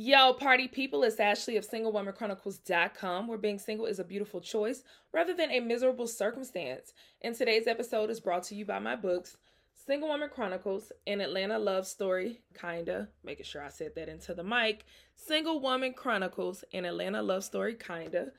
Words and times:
Yo, 0.00 0.32
party 0.32 0.68
people, 0.68 1.02
it's 1.02 1.18
Ashley 1.18 1.56
of 1.56 1.68
SingleWomanChronicles.com, 1.68 3.26
where 3.26 3.36
being 3.36 3.58
single 3.58 3.84
is 3.84 3.98
a 3.98 4.04
beautiful 4.04 4.40
choice 4.40 4.84
rather 5.10 5.34
than 5.34 5.50
a 5.50 5.58
miserable 5.58 6.06
circumstance. 6.06 6.92
And 7.20 7.34
today's 7.34 7.66
episode 7.66 8.08
is 8.08 8.20
brought 8.20 8.44
to 8.44 8.54
you 8.54 8.64
by 8.64 8.78
my 8.78 8.94
books, 8.94 9.36
Single 9.74 10.08
Woman 10.08 10.28
Chronicles, 10.32 10.92
An 11.08 11.20
Atlanta 11.20 11.58
Love 11.58 11.84
Story, 11.84 12.42
kinda, 12.54 13.08
making 13.24 13.46
sure 13.46 13.60
I 13.60 13.70
said 13.70 13.96
that 13.96 14.08
into 14.08 14.34
the 14.34 14.44
mic, 14.44 14.84
Single 15.16 15.58
Woman 15.58 15.94
Chronicles, 15.94 16.62
An 16.72 16.84
Atlanta 16.84 17.20
Love 17.20 17.42
Story, 17.42 17.74
kinda, 17.74 18.30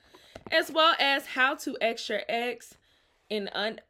as 0.53 0.71
well 0.71 0.95
as 0.97 1.25
How 1.25 1.55
to 1.55 1.75
X 1.81 2.07
Your 2.07 2.21
Ex, 2.29 2.77
in 3.29 3.49
un- 3.49 3.81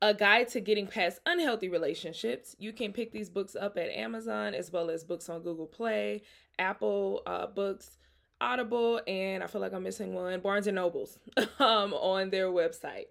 a 0.00 0.14
guide 0.14 0.48
to 0.48 0.60
getting 0.60 0.86
past 0.86 1.20
unhealthy 1.26 1.68
relationships. 1.68 2.54
You 2.58 2.72
can 2.72 2.92
pick 2.92 3.12
these 3.12 3.28
books 3.28 3.56
up 3.56 3.76
at 3.76 3.90
Amazon 3.90 4.54
as 4.54 4.72
well 4.72 4.90
as 4.90 5.04
books 5.04 5.28
on 5.28 5.42
Google 5.42 5.66
Play, 5.66 6.22
Apple 6.58 7.22
uh, 7.26 7.46
Books, 7.46 7.98
Audible, 8.40 9.00
and 9.08 9.42
I 9.42 9.48
feel 9.48 9.60
like 9.60 9.72
I'm 9.72 9.82
missing 9.82 10.14
one, 10.14 10.40
Barnes 10.40 10.68
and 10.68 10.76
Nobles, 10.76 11.18
um, 11.58 11.92
on 11.94 12.30
their 12.30 12.48
website. 12.48 13.06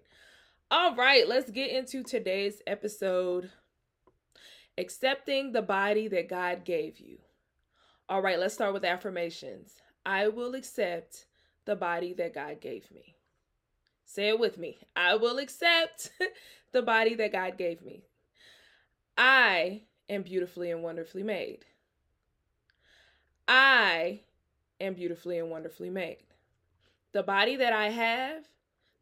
All 0.70 0.94
right, 0.94 1.28
let's 1.28 1.50
get 1.50 1.70
into 1.70 2.02
today's 2.02 2.62
episode. 2.66 3.50
Accepting 4.78 5.52
the 5.52 5.62
body 5.62 6.08
that 6.08 6.28
God 6.28 6.64
gave 6.64 6.98
you. 6.98 7.18
All 8.08 8.22
right, 8.22 8.38
let's 8.38 8.54
start 8.54 8.72
with 8.72 8.84
affirmations. 8.84 9.74
I 10.06 10.28
will 10.28 10.54
accept 10.54 11.26
the 11.66 11.76
body 11.76 12.14
that 12.14 12.34
God 12.34 12.60
gave 12.60 12.90
me. 12.90 13.17
Say 14.08 14.28
it 14.28 14.40
with 14.40 14.56
me. 14.56 14.78
I 14.96 15.16
will 15.16 15.36
accept 15.36 16.12
the 16.72 16.80
body 16.80 17.14
that 17.16 17.30
God 17.30 17.58
gave 17.58 17.82
me. 17.82 18.04
I 19.18 19.82
am 20.08 20.22
beautifully 20.22 20.70
and 20.70 20.82
wonderfully 20.82 21.22
made. 21.22 21.66
I 23.46 24.20
am 24.80 24.94
beautifully 24.94 25.38
and 25.38 25.50
wonderfully 25.50 25.90
made. 25.90 26.24
The 27.12 27.22
body 27.22 27.56
that 27.56 27.74
I 27.74 27.90
have, 27.90 28.44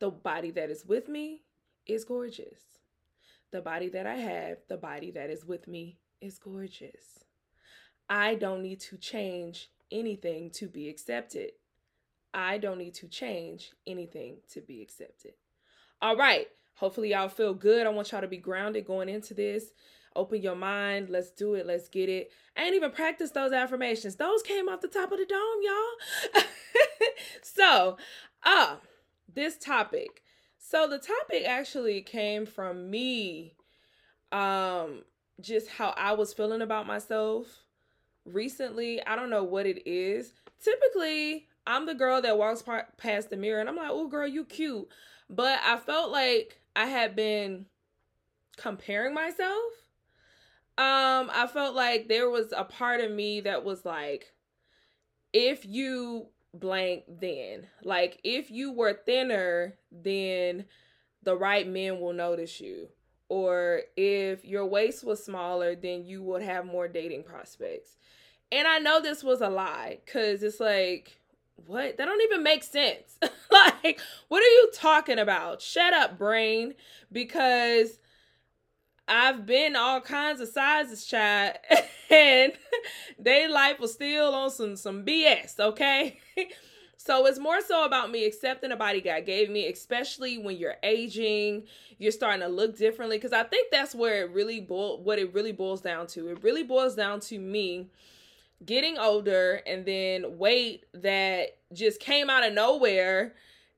the 0.01 0.11
body 0.11 0.51
that 0.51 0.71
is 0.71 0.85
with 0.85 1.09
me, 1.09 1.45
is 1.87 2.05
gorgeous. 2.05 2.59
The 3.53 3.61
body 3.61 3.89
that 3.91 4.09
I 4.09 4.17
have, 4.17 4.59
the 4.67 4.77
body 4.77 5.13
that 5.13 5.31
is 5.31 5.45
with 5.45 5.69
me, 5.69 5.99
is 6.21 6.41
gorgeous. 6.41 7.25
I 8.11 8.35
don't 8.35 8.63
need 8.63 8.81
to 8.81 8.97
change 8.97 9.71
anything 9.93 10.51
to 10.51 10.67
be 10.67 10.89
accepted. 10.89 11.53
I 12.37 12.59
don't 12.59 12.79
need 12.79 12.95
to 12.95 13.09
change 13.09 13.73
anything 13.87 14.37
to 14.53 14.61
be 14.61 14.83
accepted. 14.83 15.33
All 16.03 16.17
right. 16.17 16.47
Hopefully, 16.75 17.11
y'all 17.13 17.31
feel 17.31 17.55
good. 17.55 17.87
I 17.87 17.91
want 17.91 18.13
y'all 18.13 18.21
to 18.21 18.29
be 18.29 18.37
grounded 18.37 18.85
going 18.85 19.09
into 19.09 19.33
this. 19.33 19.73
Open 20.15 20.43
your 20.43 20.55
mind. 20.55 21.09
Let's 21.09 21.31
do 21.31 21.55
it. 21.55 21.67
Let's 21.67 21.89
get 21.89 22.11
it. 22.11 22.31
I 22.55 22.65
ain't 22.65 22.75
even 22.75 22.91
practiced 22.91 23.33
those 23.33 23.53
affirmations. 23.53 24.17
Those 24.17 24.43
came 24.43 24.69
off 24.69 24.83
the 24.83 24.89
top 24.89 25.11
of 25.11 25.19
the 25.19 25.25
dome, 25.25 26.43
y'all. 26.43 26.43
so, 27.43 27.97
uh, 28.43 28.77
this 29.35 29.57
topic. 29.57 30.23
So 30.59 30.87
the 30.87 30.99
topic 30.99 31.45
actually 31.47 32.03
came 32.03 32.45
from 32.45 32.91
me 32.91 33.55
um 34.33 35.05
just 35.41 35.69
how 35.69 35.95
I 35.97 36.13
was 36.13 36.33
feeling 36.33 36.61
about 36.61 36.87
myself 36.87 37.47
recently. 38.25 39.05
I 39.07 39.17
don't 39.17 39.31
know 39.31 39.45
what 39.45 39.67
it 39.67 39.87
is. 39.87 40.33
Typically, 40.63 41.47
I'm 41.67 41.87
the 41.87 41.95
girl 41.95 42.23
that 42.23 42.39
walks 42.39 42.63
past 42.97 43.31
the 43.31 43.37
mirror 43.37 43.61
and 43.61 43.69
I'm 43.69 43.77
like, 43.77 43.91
"Oh, 43.91 44.09
girl, 44.09 44.27
you 44.27 44.45
cute." 44.45 44.89
But 45.29 45.61
I 45.65 45.77
felt 45.79 46.13
like 46.13 46.61
I 46.77 46.87
had 46.87 47.17
been 47.17 47.67
comparing 48.57 49.15
myself 49.15 49.73
um, 50.79 51.31
I 51.33 51.47
felt 51.51 51.75
like 51.75 52.07
there 52.07 52.29
was 52.29 52.53
a 52.55 52.65
part 52.65 53.01
of 53.01 53.11
me 53.11 53.41
that 53.41 53.65
was 53.65 53.87
like, 53.87 54.35
if 55.33 55.65
you 55.65 56.27
blank, 56.53 57.05
then 57.09 57.67
like 57.83 58.21
if 58.25 58.51
you 58.51 58.73
were 58.73 58.93
thinner, 58.93 59.79
then 59.91 60.67
the 61.23 61.35
right 61.35 61.67
men 61.67 61.99
will 61.99 62.13
notice 62.13 62.61
you. 62.61 62.89
Or 63.31 63.81
if 63.97 64.45
your 64.45 64.67
waist 64.67 65.03
was 65.03 65.25
smaller, 65.25 65.75
then 65.75 66.05
you 66.05 66.23
would 66.23 66.43
have 66.43 66.67
more 66.67 66.89
dating 66.89 67.25
prospects. 67.25 67.97
And 68.53 68.69
I 68.69 68.79
know 68.79 69.01
this 69.01 69.25
was 69.25 69.41
a 69.41 69.49
lie 69.49 70.01
because 70.05 70.43
it's 70.43 70.61
like, 70.61 71.19
what? 71.57 71.97
That 71.97 72.05
don't 72.05 72.23
even 72.23 72.43
make 72.43 72.63
sense. 72.63 73.19
like, 73.51 74.01
what 74.29 74.43
are 74.43 74.47
you 74.47 74.71
talking 74.75 75.19
about? 75.19 75.61
Shut 75.63 75.93
up, 75.93 76.19
brain. 76.19 76.75
Because 77.11 77.99
I've 79.09 79.47
been 79.47 79.77
all 79.77 80.01
kinds 80.01 80.41
of 80.41 80.49
sizes, 80.49 81.05
child, 81.05 81.57
and 82.11 82.53
they 83.19 83.47
life 83.49 83.79
was 83.79 83.93
still 83.93 84.35
on 84.35 84.51
some 84.51 84.77
some 84.77 85.05
BS, 85.05 85.61
okay? 85.61 86.19
so 86.97 87.27
it's 87.27 87.39
more 87.39 87.61
so 87.61 87.85
about 87.85 88.11
me 88.11 88.25
accepting 88.25 88.71
the 88.71 88.77
body 88.77 89.01
God 89.01 89.25
gave 89.25 89.49
me, 89.49 89.69
especially 89.69 90.39
when 90.39 90.57
you're 90.57 90.77
aging, 90.83 91.65
you're 91.99 92.11
starting 92.11 92.41
to 92.41 92.49
look 92.49 92.77
differently. 92.77 93.17
Because 93.17 93.33
I 93.33 93.45
think 93.45 93.71
that's 93.71 93.95
where 93.95 94.25
it 94.25 94.33
really 94.33 94.61
boil 94.61 95.01
what 95.03 95.19
it 95.21 95.33
really 95.33 95.53
boils 95.53 95.81
down 95.81 96.09
to. 96.09 96.29
It 96.29 96.43
really 96.43 96.65
boils 96.65 96.97
down 96.97 97.21
to 97.21 97.39
me 97.39 97.89
getting 98.65 98.99
older 98.99 99.61
and 99.67 99.85
then 99.85 100.39
weight 100.39 100.85
that 100.95 101.59
just 101.73 102.01
came 102.01 102.31
out 102.31 102.47
of 102.47 102.53
nowhere 102.53 103.35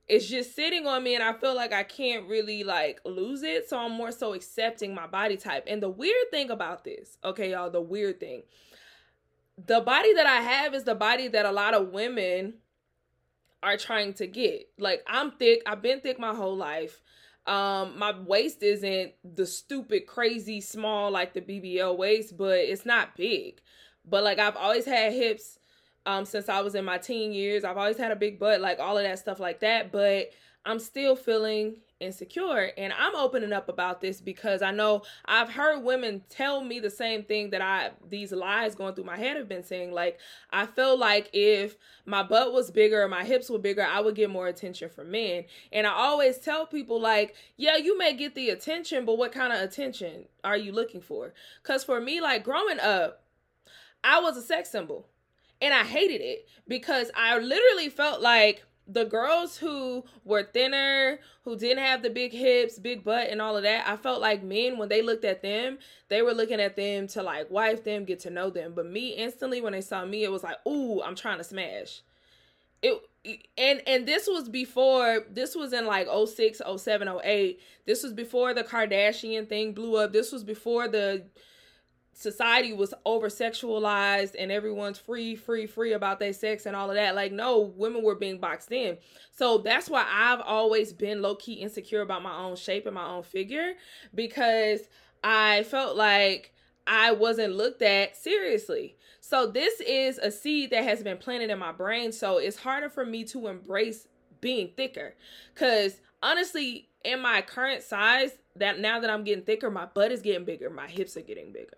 it's 0.09 0.27
just 0.27 0.55
sitting 0.55 0.87
on 0.87 1.03
me 1.03 1.13
and 1.13 1.23
I 1.23 1.33
feel 1.33 1.55
like 1.55 1.71
I 1.71 1.83
can't 1.83 2.27
really 2.27 2.63
like 2.63 2.99
lose 3.05 3.43
it. 3.43 3.69
So 3.69 3.77
I'm 3.77 3.91
more 3.91 4.11
so 4.11 4.33
accepting 4.33 4.95
my 4.95 5.05
body 5.05 5.37
type. 5.37 5.65
And 5.67 5.83
the 5.83 5.89
weird 5.89 6.31
thing 6.31 6.49
about 6.49 6.83
this, 6.83 7.19
okay, 7.23 7.51
y'all, 7.51 7.69
the 7.69 7.79
weird 7.79 8.19
thing. 8.19 8.41
The 9.67 9.81
body 9.81 10.13
that 10.15 10.25
I 10.25 10.37
have 10.37 10.73
is 10.73 10.83
the 10.83 10.95
body 10.95 11.27
that 11.27 11.45
a 11.45 11.51
lot 11.51 11.75
of 11.75 11.89
women 11.89 12.55
are 13.61 13.77
trying 13.77 14.13
to 14.13 14.25
get. 14.25 14.69
Like 14.79 15.03
I'm 15.07 15.31
thick. 15.31 15.61
I've 15.67 15.83
been 15.83 16.01
thick 16.01 16.19
my 16.19 16.33
whole 16.33 16.57
life. 16.57 17.01
Um, 17.45 17.97
my 17.97 18.13
waist 18.19 18.63
isn't 18.63 19.13
the 19.23 19.45
stupid, 19.45 20.07
crazy 20.07 20.59
small 20.59 21.11
like 21.11 21.33
the 21.33 21.41
BBL 21.41 21.95
waist, 21.97 22.35
but 22.35 22.57
it's 22.57 22.85
not 22.85 23.15
big. 23.15 23.61
But 24.05 24.23
like 24.23 24.39
I've 24.39 24.57
always 24.57 24.85
had 24.85 25.13
hips 25.13 25.59
um 26.05 26.25
since 26.25 26.49
I 26.49 26.61
was 26.61 26.75
in 26.75 26.85
my 26.85 26.97
teen 26.97 27.31
years. 27.31 27.63
I've 27.63 27.77
always 27.77 27.97
had 27.97 28.11
a 28.11 28.15
big 28.15 28.39
butt, 28.39 28.61
like 28.61 28.79
all 28.79 28.97
of 28.97 29.03
that 29.03 29.19
stuff 29.19 29.39
like 29.39 29.59
that. 29.61 29.91
But 29.91 30.31
I'm 30.65 30.79
still 30.79 31.15
feeling 31.15 31.77
insecure 31.99 32.71
and 32.77 32.93
i'm 32.97 33.15
opening 33.15 33.51
up 33.51 33.67
about 33.67 33.99
this 33.99 34.21
because 34.21 34.61
i 34.61 34.71
know 34.71 35.01
i've 35.25 35.49
heard 35.49 35.83
women 35.83 36.23
tell 36.29 36.63
me 36.63 36.79
the 36.79 36.89
same 36.89 37.23
thing 37.23 37.49
that 37.49 37.61
i 37.61 37.91
these 38.09 38.31
lies 38.31 38.73
going 38.73 38.95
through 38.95 39.03
my 39.03 39.17
head 39.17 39.35
have 39.35 39.49
been 39.49 39.63
saying 39.63 39.91
like 39.91 40.17
i 40.51 40.65
feel 40.65 40.97
like 40.97 41.29
if 41.33 41.75
my 42.05 42.23
butt 42.23 42.53
was 42.53 42.71
bigger 42.71 43.05
my 43.09 43.25
hips 43.25 43.49
were 43.49 43.59
bigger 43.59 43.83
i 43.83 43.99
would 43.99 44.15
get 44.15 44.29
more 44.29 44.47
attention 44.47 44.89
from 44.89 45.11
men 45.11 45.43
and 45.73 45.85
i 45.85 45.91
always 45.91 46.37
tell 46.37 46.65
people 46.65 46.99
like 47.01 47.35
yeah 47.57 47.75
you 47.75 47.97
may 47.97 48.15
get 48.15 48.33
the 48.33 48.49
attention 48.49 49.03
but 49.03 49.17
what 49.17 49.33
kind 49.33 49.51
of 49.51 49.59
attention 49.59 50.23
are 50.45 50.57
you 50.57 50.71
looking 50.71 51.01
for 51.01 51.33
because 51.61 51.83
for 51.83 51.99
me 51.99 52.21
like 52.21 52.45
growing 52.45 52.79
up 52.79 53.23
i 54.03 54.19
was 54.19 54.37
a 54.37 54.41
sex 54.41 54.69
symbol 54.69 55.07
and 55.61 55.73
i 55.73 55.83
hated 55.83 56.21
it 56.21 56.47
because 56.67 57.11
i 57.15 57.37
literally 57.37 57.89
felt 57.89 58.21
like 58.21 58.63
the 58.91 59.05
girls 59.05 59.55
who 59.55 60.03
were 60.25 60.43
thinner, 60.43 61.19
who 61.43 61.55
didn't 61.55 61.83
have 61.83 62.01
the 62.01 62.09
big 62.09 62.33
hips, 62.33 62.79
big 62.79 63.03
butt, 63.03 63.29
and 63.29 63.39
all 63.39 63.55
of 63.55 63.63
that, 63.63 63.87
I 63.87 63.95
felt 63.95 64.19
like 64.19 64.41
men, 64.41 64.79
when 64.79 64.89
they 64.89 65.03
looked 65.03 65.25
at 65.25 65.43
them, 65.43 65.77
they 66.09 66.23
were 66.23 66.33
looking 66.33 66.59
at 66.59 66.75
them 66.75 67.05
to 67.09 67.21
like 67.21 67.51
wife 67.51 67.83
them, 67.83 68.03
get 68.03 68.19
to 68.21 68.31
know 68.31 68.49
them. 68.49 68.73
But 68.75 68.87
me, 68.87 69.09
instantly, 69.09 69.61
when 69.61 69.73
they 69.73 69.81
saw 69.81 70.05
me, 70.05 70.23
it 70.23 70.31
was 70.31 70.43
like, 70.43 70.57
ooh, 70.67 71.03
I'm 71.03 71.15
trying 71.15 71.37
to 71.37 71.43
smash. 71.43 72.01
It 72.81 72.99
and 73.57 73.81
and 73.85 74.07
this 74.07 74.27
was 74.27 74.47
before 74.47 75.25
this 75.29 75.53
was 75.53 75.73
in 75.73 75.85
like 75.85 76.07
06 76.07 76.61
07 76.77 77.09
08 77.21 77.59
this 77.85 78.01
was 78.01 78.13
before 78.13 78.53
the 78.53 78.63
kardashian 78.63 79.49
thing 79.49 79.73
blew 79.73 79.97
up 79.97 80.13
this 80.13 80.31
was 80.31 80.45
before 80.45 80.87
the 80.87 81.25
society 82.19 82.73
was 82.73 82.93
over 83.05 83.29
sexualized 83.29 84.35
and 84.37 84.51
everyone's 84.51 84.97
free, 84.97 85.37
free, 85.37 85.65
free 85.65 85.93
about 85.93 86.19
their 86.19 86.33
sex 86.33 86.65
and 86.65 86.75
all 86.75 86.89
of 86.89 86.97
that. 86.97 87.15
Like, 87.15 87.31
no, 87.31 87.59
women 87.59 88.03
were 88.03 88.15
being 88.15 88.39
boxed 88.39 88.73
in. 88.73 88.97
So 89.31 89.59
that's 89.59 89.89
why 89.89 90.05
I've 90.05 90.41
always 90.41 90.91
been 90.91 91.21
low 91.21 91.35
key 91.35 91.53
insecure 91.53 92.01
about 92.01 92.21
my 92.21 92.37
own 92.37 92.57
shape 92.57 92.85
and 92.85 92.95
my 92.95 93.07
own 93.07 93.23
figure 93.23 93.75
because 94.13 94.81
I 95.23 95.63
felt 95.63 95.95
like 95.95 96.53
I 96.85 97.13
wasn't 97.13 97.55
looked 97.55 97.81
at 97.81 98.17
seriously. 98.17 98.97
So 99.21 99.47
this 99.47 99.79
is 99.79 100.17
a 100.17 100.29
seed 100.29 100.71
that 100.71 100.83
has 100.83 101.01
been 101.01 101.19
planted 101.19 101.49
in 101.49 101.57
my 101.57 101.71
brain. 101.71 102.11
So 102.11 102.37
it's 102.37 102.57
harder 102.57 102.89
for 102.89 103.05
me 103.05 103.23
to 103.25 103.47
embrace 103.47 104.09
being 104.41 104.71
thicker 104.75 105.15
because 105.53 106.01
honestly, 106.21 106.89
in 107.05 107.21
my 107.21 107.41
current 107.41 107.81
size, 107.81 108.31
that 108.57 108.77
now 108.77 108.99
that 108.99 109.09
I'm 109.09 109.23
getting 109.23 109.45
thicker, 109.45 109.71
my 109.71 109.85
butt 109.85 110.11
is 110.11 110.21
getting 110.21 110.43
bigger, 110.43 110.69
my 110.69 110.87
hips 110.87 111.15
are 111.15 111.21
getting 111.21 111.53
bigger. 111.53 111.77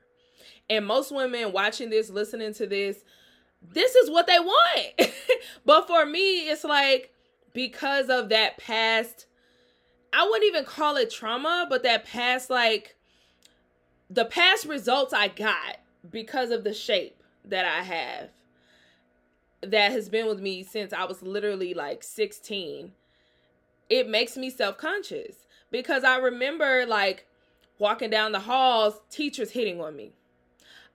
And 0.72 0.86
most 0.86 1.12
women 1.12 1.52
watching 1.52 1.90
this, 1.90 2.10
listening 2.10 2.54
to 2.54 2.66
this, 2.66 3.04
this 3.62 3.94
is 3.94 4.10
what 4.10 4.26
they 4.26 4.40
want. 4.40 5.12
but 5.66 5.86
for 5.86 6.06
me, 6.06 6.50
it's 6.50 6.64
like 6.64 7.14
because 7.52 8.08
of 8.10 8.30
that 8.30 8.58
past, 8.58 9.26
I 10.14 10.24
wouldn't 10.24 10.46
even 10.46 10.64
call 10.64 10.96
it 10.96 11.12
trauma, 11.12 11.68
but 11.70 11.84
that 11.84 12.06
past, 12.06 12.50
like 12.50 12.96
the 14.10 14.24
past 14.24 14.66
results 14.66 15.12
I 15.12 15.28
got 15.28 15.80
because 16.10 16.52
of 16.52 16.64
the 16.64 16.74
shape 16.74 17.22
that 17.44 17.66
I 17.66 17.84
have 17.84 18.30
that 19.60 19.92
has 19.92 20.08
been 20.08 20.26
with 20.26 20.40
me 20.40 20.64
since 20.64 20.94
I 20.94 21.04
was 21.04 21.22
literally 21.22 21.74
like 21.74 22.02
16. 22.02 22.94
It 23.90 24.08
makes 24.08 24.38
me 24.38 24.50
self 24.50 24.78
conscious 24.78 25.48
because 25.70 26.06
I 26.06 26.16
remember 26.16 26.86
like 26.86 27.28
walking 27.78 28.10
down 28.10 28.32
the 28.32 28.40
halls, 28.40 29.02
teachers 29.10 29.52
hitting 29.52 29.82
on 29.82 29.98
me 29.98 30.14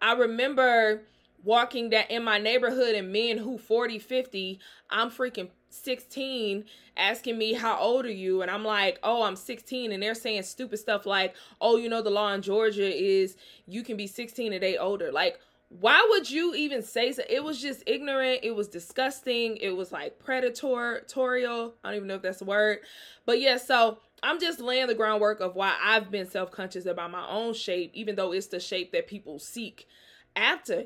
I 0.00 0.12
remember 0.14 1.02
walking 1.42 1.90
that 1.90 2.10
in 2.10 2.24
my 2.24 2.38
neighborhood 2.38 2.94
and 2.94 3.12
men 3.12 3.38
who 3.38 3.58
40, 3.58 3.98
50, 3.98 4.58
I'm 4.90 5.10
freaking 5.10 5.50
16 5.70 6.64
asking 6.96 7.38
me 7.38 7.52
how 7.52 7.78
old 7.78 8.06
are 8.06 8.10
you 8.10 8.42
and 8.42 8.50
I'm 8.50 8.64
like, 8.64 8.98
"Oh, 9.02 9.22
I'm 9.22 9.36
16." 9.36 9.92
And 9.92 10.02
they're 10.02 10.14
saying 10.14 10.42
stupid 10.44 10.78
stuff 10.78 11.06
like, 11.06 11.34
"Oh, 11.60 11.76
you 11.76 11.88
know 11.88 12.02
the 12.02 12.10
law 12.10 12.32
in 12.32 12.42
Georgia 12.42 12.90
is 12.92 13.36
you 13.66 13.82
can 13.82 13.96
be 13.96 14.06
16 14.06 14.52
a 14.52 14.58
day 14.58 14.76
older." 14.76 15.12
Like 15.12 15.38
why 15.68 16.06
would 16.10 16.30
you 16.30 16.54
even 16.54 16.82
say 16.82 17.12
so? 17.12 17.22
It 17.28 17.42
was 17.42 17.60
just 17.60 17.82
ignorant. 17.86 18.40
It 18.42 18.54
was 18.54 18.68
disgusting. 18.68 19.56
It 19.56 19.76
was 19.76 19.90
like 19.90 20.18
predatorial. 20.18 21.72
I 21.82 21.88
don't 21.88 21.96
even 21.96 22.08
know 22.08 22.14
if 22.14 22.22
that's 22.22 22.40
a 22.40 22.44
word. 22.44 22.78
But 23.24 23.40
yeah, 23.40 23.56
so 23.56 23.98
I'm 24.22 24.40
just 24.40 24.60
laying 24.60 24.86
the 24.86 24.94
groundwork 24.94 25.40
of 25.40 25.56
why 25.56 25.76
I've 25.82 26.10
been 26.10 26.28
self 26.28 26.52
conscious 26.52 26.86
about 26.86 27.10
my 27.10 27.28
own 27.28 27.52
shape, 27.52 27.90
even 27.94 28.14
though 28.14 28.32
it's 28.32 28.46
the 28.46 28.60
shape 28.60 28.92
that 28.92 29.08
people 29.08 29.38
seek 29.38 29.88
after. 30.36 30.84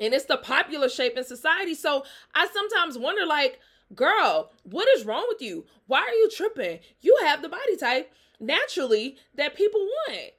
And 0.00 0.12
it's 0.12 0.26
the 0.26 0.36
popular 0.36 0.88
shape 0.88 1.16
in 1.16 1.24
society. 1.24 1.74
So 1.74 2.04
I 2.34 2.48
sometimes 2.52 2.98
wonder, 2.98 3.24
like, 3.24 3.60
girl, 3.94 4.50
what 4.64 4.88
is 4.96 5.06
wrong 5.06 5.24
with 5.28 5.40
you? 5.40 5.64
Why 5.86 6.00
are 6.00 6.12
you 6.12 6.28
tripping? 6.30 6.80
You 7.00 7.16
have 7.22 7.42
the 7.42 7.48
body 7.48 7.76
type 7.78 8.12
naturally 8.40 9.16
that 9.36 9.54
people 9.54 9.80
want. 9.80 10.32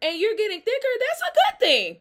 And 0.00 0.18
you're 0.18 0.36
getting 0.36 0.60
thicker. 0.60 0.88
That's 0.98 1.22
a 1.22 1.34
good 1.34 1.60
thing. 1.60 1.96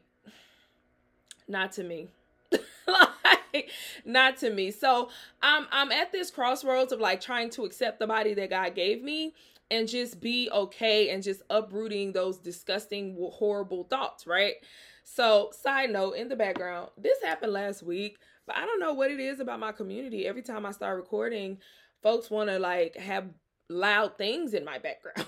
Not 1.47 1.71
to 1.73 1.83
me. 1.83 2.09
like 2.87 3.71
not 4.05 4.37
to 4.37 4.49
me. 4.49 4.71
So 4.71 5.09
I'm 5.41 5.67
I'm 5.71 5.91
at 5.91 6.11
this 6.11 6.31
crossroads 6.31 6.91
of 6.91 6.99
like 6.99 7.21
trying 7.21 7.49
to 7.51 7.65
accept 7.65 7.99
the 7.99 8.07
body 8.07 8.33
that 8.35 8.49
God 8.49 8.75
gave 8.75 9.03
me 9.03 9.33
and 9.69 9.87
just 9.87 10.21
be 10.21 10.49
okay 10.51 11.09
and 11.09 11.21
just 11.21 11.41
uprooting 11.49 12.13
those 12.13 12.37
disgusting 12.37 13.17
horrible 13.33 13.83
thoughts, 13.83 14.25
right? 14.25 14.55
So, 15.03 15.51
side 15.53 15.91
note 15.91 16.13
in 16.13 16.27
the 16.27 16.35
background, 16.35 16.89
this 16.97 17.21
happened 17.23 17.53
last 17.53 17.81
week, 17.81 18.17
but 18.45 18.57
I 18.57 18.65
don't 18.65 18.79
know 18.79 18.93
what 18.93 19.11
it 19.11 19.19
is 19.19 19.39
about 19.39 19.59
my 19.59 19.71
community. 19.71 20.27
Every 20.27 20.41
time 20.41 20.65
I 20.65 20.71
start 20.71 20.97
recording, 20.97 21.59
folks 22.03 22.29
want 22.29 22.49
to 22.49 22.59
like 22.59 22.95
have 22.97 23.25
loud 23.69 24.17
things 24.17 24.53
in 24.53 24.65
my 24.65 24.79
background. 24.79 25.25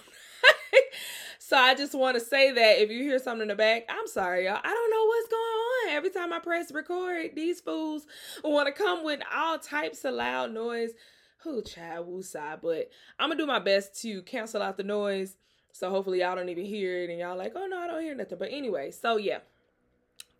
so 1.39 1.57
I 1.57 1.75
just 1.75 1.95
want 1.95 2.17
to 2.17 2.23
say 2.23 2.51
that 2.51 2.81
if 2.81 2.89
you 2.89 3.03
hear 3.03 3.19
something 3.19 3.43
in 3.43 3.47
the 3.47 3.55
back, 3.55 3.83
I'm 3.89 4.07
sorry, 4.07 4.45
y'all. 4.45 4.59
I 4.61 4.69
don't 4.69 4.91
know 4.91 5.05
what's 5.05 5.27
going 5.29 5.41
on. 5.41 5.88
Every 5.99 6.11
time 6.11 6.31
I 6.31 6.39
press 6.39 6.71
record, 6.71 7.31
these 7.35 7.59
fools 7.59 8.07
want 8.41 8.67
to 8.67 8.71
come 8.71 9.03
with 9.03 9.19
all 9.35 9.59
types 9.59 10.05
of 10.05 10.13
loud 10.13 10.53
noise 10.53 10.91
who 11.39 11.61
child 11.61 12.07
woosah, 12.07 12.61
but 12.61 12.89
I'm 13.19 13.27
gonna 13.27 13.37
do 13.37 13.45
my 13.45 13.59
best 13.59 14.01
to 14.03 14.21
cancel 14.21 14.61
out 14.61 14.77
the 14.77 14.83
noise. 14.83 15.35
So 15.73 15.89
hopefully 15.89 16.21
y'all 16.21 16.37
don't 16.37 16.47
even 16.47 16.63
hear 16.63 17.03
it 17.03 17.09
and 17.09 17.19
y'all 17.19 17.37
like, 17.37 17.51
oh 17.53 17.67
no, 17.67 17.77
I 17.77 17.87
don't 17.87 18.01
hear 18.01 18.15
nothing. 18.15 18.37
But 18.37 18.47
anyway, 18.49 18.91
so 18.91 19.17
yeah. 19.17 19.39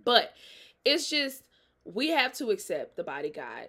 But 0.06 0.34
it's 0.86 1.10
just 1.10 1.44
we 1.84 2.08
have 2.12 2.32
to 2.36 2.52
accept 2.52 2.96
the 2.96 3.04
body 3.04 3.30
God 3.30 3.68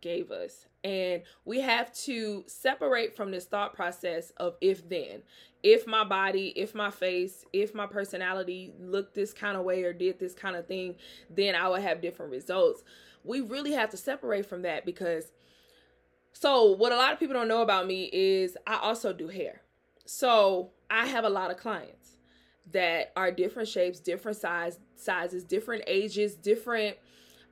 gave 0.00 0.30
us. 0.30 0.66
And 0.82 1.22
we 1.44 1.60
have 1.60 1.92
to 2.04 2.44
separate 2.46 3.16
from 3.16 3.30
this 3.30 3.44
thought 3.44 3.74
process 3.74 4.30
of 4.36 4.56
if 4.60 4.88
then. 4.88 5.22
If 5.62 5.86
my 5.86 6.04
body, 6.04 6.54
if 6.56 6.74
my 6.74 6.90
face, 6.90 7.44
if 7.52 7.74
my 7.74 7.86
personality 7.86 8.72
looked 8.80 9.14
this 9.14 9.32
kind 9.32 9.56
of 9.56 9.64
way 9.64 9.82
or 9.82 9.92
did 9.92 10.18
this 10.18 10.34
kind 10.34 10.56
of 10.56 10.66
thing, 10.66 10.96
then 11.28 11.54
I 11.54 11.68
would 11.68 11.82
have 11.82 12.00
different 12.00 12.32
results. 12.32 12.82
We 13.24 13.42
really 13.42 13.72
have 13.72 13.90
to 13.90 13.98
separate 13.98 14.46
from 14.46 14.62
that 14.62 14.86
because 14.86 15.32
so, 16.32 16.72
what 16.72 16.92
a 16.92 16.96
lot 16.96 17.12
of 17.12 17.18
people 17.18 17.34
don't 17.34 17.48
know 17.48 17.62
about 17.62 17.86
me 17.86 18.08
is 18.12 18.56
I 18.66 18.76
also 18.76 19.12
do 19.12 19.28
hair. 19.28 19.62
So, 20.06 20.70
I 20.88 21.06
have 21.06 21.24
a 21.24 21.28
lot 21.28 21.50
of 21.50 21.56
clients 21.56 22.16
that 22.72 23.12
are 23.16 23.30
different 23.30 23.68
shapes, 23.68 24.00
different 24.00 24.38
size 24.38 24.78
sizes, 24.96 25.44
different 25.44 25.84
ages, 25.86 26.36
different 26.36 26.96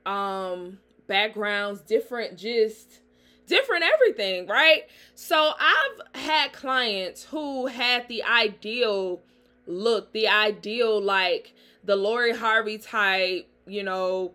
um 0.05 0.79
backgrounds, 1.09 1.81
different 1.81 2.37
just 2.37 3.01
different 3.47 3.83
everything, 3.83 4.47
right? 4.47 4.83
So, 5.15 5.53
I've 5.59 6.21
had 6.21 6.53
clients 6.53 7.23
who 7.25 7.65
had 7.65 8.07
the 8.07 8.23
ideal 8.23 9.21
look, 9.67 10.13
the 10.13 10.29
ideal 10.29 11.01
like 11.01 11.53
the 11.83 11.97
Lori 11.97 12.33
Harvey 12.33 12.77
type, 12.77 13.49
you 13.65 13.83
know, 13.83 14.33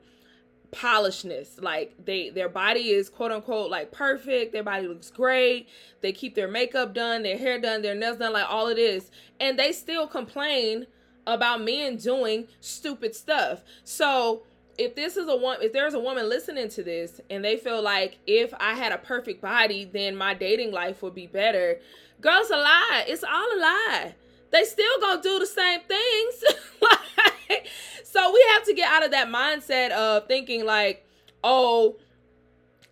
polishedness 0.74 1.62
like 1.62 1.94
they 2.04 2.30
their 2.30 2.48
body 2.48 2.90
is 2.90 3.08
quote 3.08 3.30
unquote 3.30 3.70
like 3.70 3.92
perfect. 3.92 4.52
Their 4.52 4.64
body 4.64 4.88
looks 4.88 5.10
great. 5.10 5.68
They 6.00 6.12
keep 6.12 6.34
their 6.34 6.48
makeup 6.48 6.92
done 6.94 7.22
their 7.22 7.38
hair 7.38 7.60
done 7.60 7.82
their 7.82 7.94
nails 7.94 8.18
done 8.18 8.32
like 8.32 8.50
all 8.50 8.68
of 8.68 8.76
this. 8.76 9.10
And 9.38 9.58
they 9.58 9.72
still 9.72 10.06
complain 10.08 10.86
about 11.26 11.62
men 11.62 11.96
doing 11.96 12.48
stupid 12.60 13.14
stuff. 13.14 13.62
So 13.84 14.42
if 14.78 14.94
this 14.94 15.16
is 15.16 15.28
a 15.28 15.36
one 15.36 15.60
if 15.62 15.72
there's 15.72 15.94
a 15.94 16.00
woman 16.00 16.28
listening 16.28 16.68
to 16.68 16.82
this 16.82 17.20
and 17.30 17.44
they 17.44 17.56
feel 17.56 17.82
like 17.82 18.18
if 18.26 18.52
i 18.58 18.74
had 18.74 18.92
a 18.92 18.98
perfect 18.98 19.40
body 19.40 19.84
then 19.84 20.16
my 20.16 20.34
dating 20.34 20.72
life 20.72 21.02
would 21.02 21.14
be 21.14 21.26
better 21.26 21.78
girls 22.20 22.50
a 22.50 22.56
lie 22.56 23.04
it's 23.06 23.24
all 23.24 23.56
a 23.56 23.58
lie 23.60 24.14
they 24.50 24.64
still 24.64 25.00
gonna 25.00 25.22
do 25.22 25.38
the 25.38 25.46
same 25.46 25.80
things 25.80 26.44
like 26.82 27.66
so 28.14 28.32
we 28.32 28.44
have 28.52 28.62
to 28.66 28.74
get 28.74 28.92
out 28.92 29.04
of 29.04 29.10
that 29.10 29.26
mindset 29.26 29.90
of 29.90 30.28
thinking 30.28 30.64
like, 30.64 31.04
oh, 31.42 31.96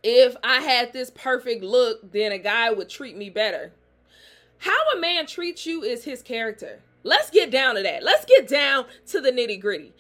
if 0.03 0.35
I 0.43 0.61
had 0.61 0.93
this 0.93 1.11
perfect 1.11 1.63
look, 1.63 2.11
then 2.11 2.33
a 2.33 2.39
guy 2.39 2.73
would 2.73 2.89
treat 2.89 3.17
me 3.17 3.31
better. 3.31 3.73
How 4.59 4.91
a 4.97 4.99
man 4.99 5.27
treats 5.27 5.65
you 5.65 5.85
is 5.85 6.03
his 6.03 6.23
character. 6.23 6.81
Let's 7.05 7.31
get 7.31 7.53
down 7.53 7.77
to 7.77 7.83
that. 7.83 8.03
Let's 8.03 8.25
get 8.25 8.49
down 8.49 8.87
to 9.09 9.21
the 9.21 9.31
nitty 9.31 9.61
gritty. 9.61 9.93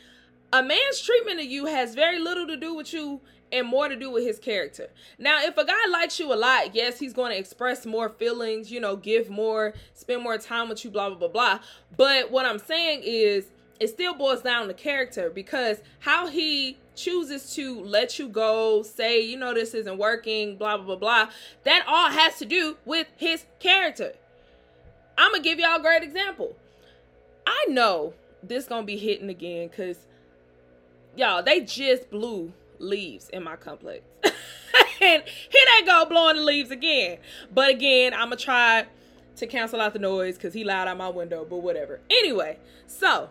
A 0.53 0.63
man's 0.63 1.01
treatment 1.01 1.41
of 1.41 1.47
you 1.47 1.67
has 1.67 1.95
very 1.95 2.19
little 2.19 2.47
to 2.47 2.57
do 2.57 2.75
with 2.75 2.93
you 2.93 3.21
and 3.51 3.67
more 3.67 3.89
to 3.89 3.97
do 3.97 4.11
with 4.11 4.25
his 4.25 4.39
character. 4.39 4.89
Now, 5.19 5.43
if 5.43 5.57
a 5.57 5.65
guy 5.65 5.87
likes 5.91 6.19
you 6.19 6.33
a 6.33 6.37
lot, 6.37 6.75
yes, 6.75 6.99
he's 6.99 7.13
going 7.13 7.33
to 7.33 7.39
express 7.39 7.87
more 7.87 8.09
feelings, 8.09 8.71
you 8.71 8.81
know, 8.81 8.97
give 8.97 9.31
more, 9.31 9.75
spend 9.95 10.23
more 10.23 10.39
time 10.39 10.69
with 10.69 10.85
you, 10.85 10.91
blah, 10.91 11.09
blah, 11.09 11.19
blah, 11.19 11.29
blah. 11.29 11.59
But 11.97 12.31
what 12.31 12.47
I'm 12.47 12.59
saying 12.59 13.03
is, 13.05 13.47
it 13.81 13.89
still 13.89 14.15
boils 14.15 14.43
down 14.43 14.69
to 14.69 14.75
character 14.75 15.29
because 15.29 15.79
how 16.01 16.29
he 16.29 16.79
chooses 16.95 17.55
to 17.55 17.83
let 17.83 18.19
you 18.19 18.29
go, 18.29 18.83
say, 18.83 19.21
you 19.21 19.37
know, 19.37 19.53
this 19.53 19.75
isn't 19.75 19.99
working, 19.99 20.57
blah, 20.57 20.77
blah, 20.77 20.87
blah, 20.87 20.97
blah, 20.97 21.33
that 21.65 21.85
all 21.89 22.11
has 22.11 22.39
to 22.39 22.45
do 22.45 22.77
with 22.85 23.09
his 23.17 23.45
character. 23.59 24.13
I'm 25.19 25.33
going 25.33 25.43
to 25.43 25.49
give 25.49 25.59
y'all 25.59 25.81
a 25.81 25.83
great 25.83 26.03
example. 26.03 26.57
I 27.47 27.67
know 27.69 28.15
this 28.43 28.67
going 28.67 28.83
to 28.83 28.87
be 28.87 28.99
hitting 28.99 29.31
again 29.31 29.69
because, 29.69 30.07
y'all, 31.17 31.43
they 31.43 31.61
just 31.61 32.11
blew 32.11 32.53
leaves 32.79 33.29
in 33.31 33.43
my 33.43 33.57
complex. 33.57 34.03
and 34.25 35.23
here 35.23 35.67
they 35.79 35.87
go 35.87 36.05
blowing 36.05 36.37
the 36.37 36.43
leaves 36.43 36.71
again. 36.71 37.19
But 37.53 37.71
again, 37.71 38.15
I'm 38.15 38.29
going 38.29 38.39
to 38.39 38.45
try 38.45 38.87
to 39.37 39.47
cancel 39.47 39.81
out 39.81 39.93
the 39.93 39.99
noise 39.99 40.37
because 40.37 40.55
he 40.55 40.65
loud 40.65 40.89
out 40.89 40.97
my 40.97 41.09
window, 41.09 41.47
but 41.49 41.59
whatever. 41.59 42.01
Anyway, 42.11 42.59
so 42.87 43.31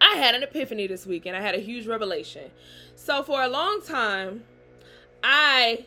I 0.00 0.16
had 0.16 0.34
an 0.34 0.42
epiphany 0.42 0.86
this 0.86 1.06
week 1.06 1.26
and 1.26 1.36
I 1.36 1.40
had 1.40 1.54
a 1.54 1.60
huge 1.60 1.86
revelation. 1.86 2.50
So 2.96 3.22
for 3.22 3.42
a 3.42 3.48
long 3.48 3.82
time, 3.82 4.44
I 5.22 5.86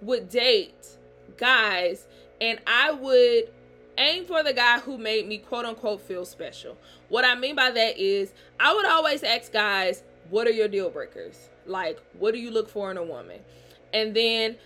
would 0.00 0.28
date 0.28 0.96
guys 1.36 2.06
and 2.40 2.58
I 2.66 2.92
would 2.92 3.50
aim 3.98 4.24
for 4.24 4.42
the 4.42 4.52
guy 4.52 4.78
who 4.80 4.96
made 4.96 5.28
me 5.28 5.38
quote 5.38 5.66
unquote 5.66 6.00
feel 6.00 6.24
special. 6.24 6.76
What 7.08 7.24
I 7.24 7.34
mean 7.34 7.56
by 7.56 7.70
that 7.70 7.98
is 7.98 8.32
I 8.58 8.74
would 8.74 8.86
always 8.86 9.22
ask 9.22 9.52
guys, 9.52 10.02
what 10.30 10.46
are 10.46 10.52
your 10.52 10.68
deal 10.68 10.90
breakers? 10.90 11.48
Like, 11.66 12.00
what 12.18 12.32
do 12.32 12.40
you 12.40 12.50
look 12.50 12.68
for 12.68 12.90
in 12.90 12.96
a 12.96 13.02
woman? 13.02 13.40
And 13.92 14.14
then 14.14 14.56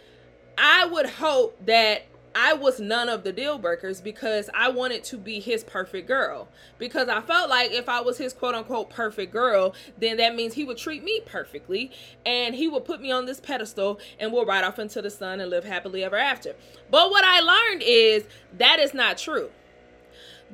I 0.56 0.86
would 0.86 1.06
hope 1.06 1.58
that 1.66 2.04
I 2.36 2.52
was 2.52 2.80
none 2.80 3.08
of 3.08 3.22
the 3.22 3.32
deal 3.32 3.58
breakers 3.58 4.00
because 4.00 4.50
I 4.52 4.68
wanted 4.68 5.04
to 5.04 5.16
be 5.16 5.38
his 5.38 5.62
perfect 5.62 6.08
girl. 6.08 6.48
Because 6.78 7.08
I 7.08 7.20
felt 7.20 7.48
like 7.48 7.70
if 7.70 7.88
I 7.88 8.00
was 8.00 8.18
his 8.18 8.32
quote 8.32 8.54
unquote 8.54 8.90
perfect 8.90 9.32
girl, 9.32 9.74
then 9.98 10.16
that 10.16 10.34
means 10.34 10.54
he 10.54 10.64
would 10.64 10.76
treat 10.76 11.04
me 11.04 11.20
perfectly 11.24 11.92
and 12.26 12.54
he 12.54 12.66
would 12.66 12.84
put 12.84 13.00
me 13.00 13.12
on 13.12 13.26
this 13.26 13.40
pedestal 13.40 14.00
and 14.18 14.32
we'll 14.32 14.44
ride 14.44 14.64
off 14.64 14.80
into 14.80 15.00
the 15.00 15.10
sun 15.10 15.40
and 15.40 15.48
live 15.48 15.64
happily 15.64 16.02
ever 16.02 16.16
after. 16.16 16.54
But 16.90 17.10
what 17.10 17.24
I 17.24 17.40
learned 17.40 17.82
is 17.86 18.24
that 18.58 18.80
is 18.80 18.94
not 18.94 19.16
true 19.16 19.50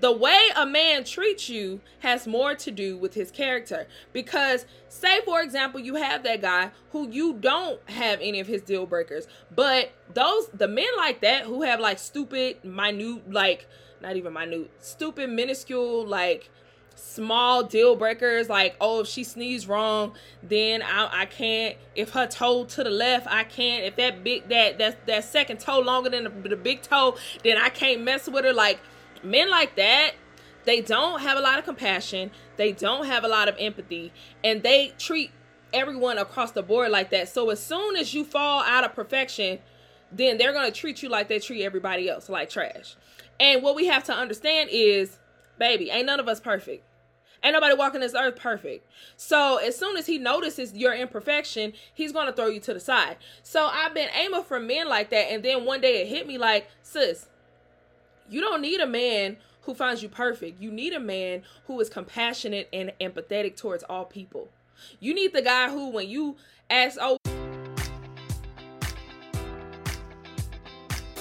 the 0.01 0.13
way 0.13 0.49
a 0.57 0.67
man 0.67 1.05
treats 1.05 1.49
you 1.49 1.81
has 2.01 2.27
more 2.27 2.55
to 2.55 2.71
do 2.71 2.97
with 2.97 3.15
his 3.15 3.31
character. 3.31 3.87
Because, 4.13 4.65
say, 4.89 5.21
for 5.25 5.43
example, 5.43 5.79
you 5.79 5.97
have 5.97 6.23
that 6.25 6.41
guy 6.41 6.71
who 6.93 7.09
you 7.11 7.35
don't 7.35 7.81
have 7.91 8.19
any 8.21 8.41
of 8.41 8.47
his 8.47 8.63
deal 8.63 8.87
breakers, 8.87 9.29
but 9.55 9.93
those, 10.13 10.49
the 10.49 10.69
men 10.69 10.89
like 10.97 11.21
that 11.21 11.45
who 11.45 11.63
have 11.63 11.81
like 11.81 11.99
stupid, 11.99 12.65
minute, 12.65 13.31
like, 13.31 13.67
not 14.01 14.17
even 14.17 14.33
minute, 14.33 14.71
stupid, 14.81 15.31
minuscule, 15.31 16.07
like, 16.07 16.51
small 16.97 17.63
deal 17.63 17.97
breakers 17.97 18.51
like 18.51 18.77
oh 18.79 19.01
if 19.01 19.07
she 19.07 19.25
sneezed 19.25 19.67
wrong 19.67 20.13
then 20.43 20.83
I, 20.83 21.23
I 21.23 21.27
can't 21.27 21.77
if 21.95 22.11
her 22.11 22.27
toe 22.27 22.65
to 22.65 22.85
the 22.85 22.91
left 22.91 23.27
i 23.27 23.43
can't 23.43 23.85
if 23.85 23.97
that 23.97 24.23
big 24.23 24.49
that 24.51 24.77
that 24.77 25.07
that 25.07 25.25
second 25.25 25.61
toe 25.61 25.79
longer 25.79 26.11
than 26.11 26.25
the, 26.25 26.49
the 26.51 26.57
big 26.57 26.83
toe 26.83 27.17
then 27.43 27.57
i 27.57 27.71
can't 27.71 28.03
mess 28.03 28.29
with 28.29 28.45
her 28.45 28.53
like 28.53 28.81
men 29.23 29.51
like 29.51 29.77
that 29.77 30.13
they 30.65 30.81
don't 30.81 31.21
have 31.21 31.39
a 31.39 31.41
lot 31.41 31.59
of 31.59 31.65
compassion. 31.65 32.31
They 32.57 32.73
don't 32.73 33.07
have 33.07 33.25
a 33.25 33.29
lot 33.29 33.49
of 33.49 33.57
empathy. 33.59 34.13
And 34.45 34.63
they 34.63 34.93
treat 34.99 35.31
everyone 35.73 36.19
across 36.19 36.53
the 36.53 36.63
board 36.63 36.91
like 36.91 37.11
that. 37.11 37.29
So 37.29 37.51
as 37.51 37.61
soon 37.63 37.97
as 37.97 38.13
you 38.13 38.25
fall 38.25 38.63
out 38.63 38.85
of 38.85 38.95
perfection 38.95 39.59
then 40.13 40.39
they're 40.39 40.53
going 40.53 40.71
to 40.71 40.77
treat 40.77 41.03
you 41.03 41.09
like 41.09 41.29
they 41.29 41.39
treat 41.39 41.65
everybody 41.65 42.09
else 42.09 42.29
like 42.29 42.51
trash. 42.51 42.97
And 43.39 43.63
what 43.63 43.77
we 43.77 43.87
have 43.87 44.05
to 44.05 44.13
understand 44.13 44.71
is 44.73 45.19
baby 45.59 45.91
ain't 45.91 46.07
none 46.07 46.21
of 46.21 46.29
us 46.29 46.41
perfect. 46.41 46.85
Ain't 47.43 47.55
nobody 47.55 47.75
walking 47.75 48.01
this 48.01 48.15
earth 48.15 48.37
perfect. 48.37 48.87
So 49.17 49.57
as 49.59 49.77
soon 49.77 49.97
as 49.97 50.07
he 50.07 50.19
notices 50.19 50.75
your 50.75 50.95
imperfection, 50.95 51.73
he's 51.95 52.13
gonna 52.13 52.33
throw 52.33 52.49
you 52.49 52.61
to 52.61 52.75
the 52.75 52.81
side. 52.81 53.17
So 53.43 53.67
I've 53.67 53.95
been 53.95 54.11
aiming 54.15 54.43
for 54.43 54.61
men 54.61 54.89
like 54.89 55.11
that, 55.11 55.31
and 55.31 55.43
then 55.43 55.65
one 55.65 55.81
day 55.81 56.03
it 56.03 56.09
hit 56.09 56.27
me 56.27 56.37
like, 56.37 56.69
sis, 56.83 57.29
you 58.31 58.41
don't 58.41 58.63
need 58.63 58.81
a 58.81 58.87
man 58.87 59.37
who 59.63 59.75
finds 59.75 60.03
you 60.03 60.09
perfect. 60.09 60.61
You 60.61 60.71
need 60.71 60.93
a 60.93 61.01
man 61.01 61.43
who 61.67 61.79
is 61.81 61.89
compassionate 61.89 62.69
and 62.73 62.93
empathetic 63.01 63.57
towards 63.57 63.83
all 63.85 64.05
people. 64.05 64.49
You 64.99 65.15
need 65.15 65.33
the 65.33 65.43
guy 65.43 65.69
who, 65.71 65.91
when 65.91 66.09
you 66.09 66.37
ask, 66.71 66.99
oh, 67.01 67.19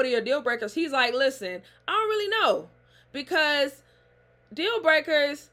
What 0.00 0.08
your 0.08 0.22
deal 0.22 0.40
breakers? 0.40 0.72
He's 0.72 0.92
like, 0.92 1.12
listen, 1.12 1.60
I 1.86 1.92
don't 1.92 2.08
really 2.08 2.28
know 2.28 2.68
because 3.12 3.82
deal 4.52 4.82
breakers, 4.82 5.50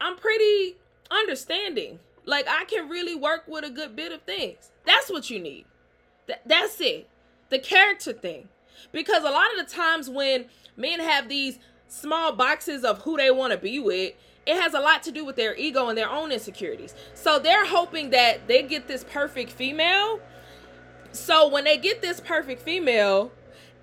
I'm 0.00 0.16
pretty 0.16 0.76
understanding. 1.10 1.98
Like 2.24 2.46
I 2.48 2.64
can 2.64 2.88
really 2.88 3.14
work 3.14 3.44
with 3.46 3.64
a 3.64 3.70
good 3.70 3.94
bit 3.94 4.12
of 4.12 4.22
things. 4.22 4.70
That's 4.86 5.10
what 5.10 5.28
you 5.28 5.38
need. 5.38 5.66
Th- 6.26 6.38
that's 6.46 6.80
it. 6.80 7.08
The 7.50 7.58
character 7.58 8.14
thing. 8.14 8.48
Because 8.90 9.22
a 9.22 9.30
lot 9.30 9.48
of 9.58 9.66
the 9.66 9.70
times 9.70 10.08
when 10.08 10.46
men 10.78 11.00
have 11.00 11.28
these 11.28 11.58
small 11.88 12.32
boxes 12.32 12.84
of 12.84 13.02
who 13.02 13.18
they 13.18 13.30
want 13.30 13.52
to 13.52 13.58
be 13.58 13.78
with, 13.80 14.14
it 14.46 14.56
has 14.56 14.72
a 14.72 14.80
lot 14.80 15.02
to 15.02 15.12
do 15.12 15.26
with 15.26 15.36
their 15.36 15.54
ego 15.56 15.88
and 15.88 15.98
their 15.98 16.08
own 16.08 16.32
insecurities. 16.32 16.94
So 17.12 17.38
they're 17.38 17.66
hoping 17.66 18.10
that 18.10 18.48
they 18.48 18.62
get 18.62 18.88
this 18.88 19.04
perfect 19.04 19.52
female. 19.52 20.20
So 21.12 21.48
when 21.48 21.64
they 21.64 21.76
get 21.76 22.00
this 22.00 22.18
perfect 22.18 22.62
female, 22.62 23.32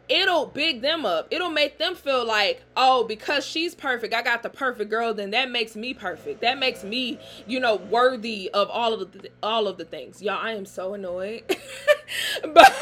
it'll 0.10 0.46
big 0.46 0.82
them 0.82 1.06
up. 1.06 1.28
It'll 1.32 1.50
make 1.50 1.78
them 1.78 1.96
feel 1.96 2.26
like, 2.26 2.64
oh, 2.76 3.04
because 3.04 3.46
she's 3.46 3.76
perfect, 3.76 4.14
I 4.14 4.22
got 4.22 4.44
the 4.44 4.50
perfect 4.50 4.90
girl, 4.90 5.14
then 5.14 5.32
that 5.32 5.52
makes 5.52 5.76
me 5.76 5.94
perfect. 5.94 6.42
That 6.42 6.60
makes 6.60 6.84
me, 6.84 7.20
you 7.46 7.60
know, 7.60 7.76
worthy 7.76 8.50
of 8.54 8.70
all 8.70 8.94
of 8.94 9.12
the 9.12 9.30
all 9.44 9.68
of 9.68 9.78
the 9.78 9.86
things. 9.86 10.22
Y'all, 10.22 10.40
I 10.40 10.54
am 10.54 10.66
so 10.66 10.94
annoyed. 10.94 11.44
but 12.54 12.74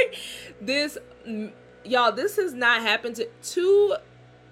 this 0.60 0.98
mm, 1.26 1.52
y'all, 1.84 2.12
this 2.12 2.36
has 2.36 2.54
not 2.54 2.82
happened 2.82 3.16
to 3.16 3.28
two 3.42 3.96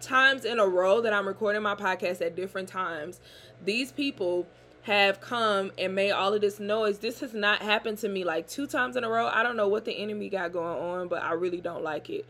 times 0.00 0.44
in 0.44 0.58
a 0.58 0.66
row 0.66 1.00
that 1.00 1.12
I'm 1.12 1.26
recording 1.26 1.62
my 1.62 1.74
podcast 1.74 2.20
at 2.24 2.36
different 2.36 2.68
times. 2.68 3.20
These 3.64 3.92
people 3.92 4.46
have 4.88 5.20
come 5.20 5.70
and 5.76 5.94
made 5.94 6.12
all 6.12 6.32
of 6.32 6.40
this 6.40 6.58
noise. 6.58 6.98
This 6.98 7.20
has 7.20 7.34
not 7.34 7.60
happened 7.60 7.98
to 7.98 8.08
me 8.08 8.24
like 8.24 8.48
two 8.48 8.66
times 8.66 8.96
in 8.96 9.04
a 9.04 9.08
row. 9.08 9.26
I 9.26 9.42
don't 9.42 9.54
know 9.54 9.68
what 9.68 9.84
the 9.84 9.92
enemy 9.92 10.30
got 10.30 10.50
going 10.50 10.78
on, 10.78 11.08
but 11.08 11.22
I 11.22 11.32
really 11.32 11.60
don't 11.60 11.84
like 11.84 12.08
it. 12.08 12.24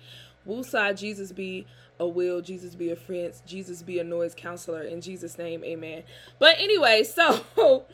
Woosah, 0.45 0.99
Jesus 0.99 1.31
be 1.31 1.67
a 2.01 2.07
will, 2.07 2.41
Jesus 2.41 2.75
be 2.75 2.91
a 2.91 2.97
friend, 2.97 3.33
Jesus 3.47 3.83
be 3.85 4.01
a 4.01 4.05
noise 4.05 4.35
counselor. 4.37 4.83
In 4.83 5.01
Jesus' 5.01 5.39
name, 5.39 5.63
amen. 5.63 6.03
But 6.41 6.57
anyway, 6.59 7.05
so 7.05 7.85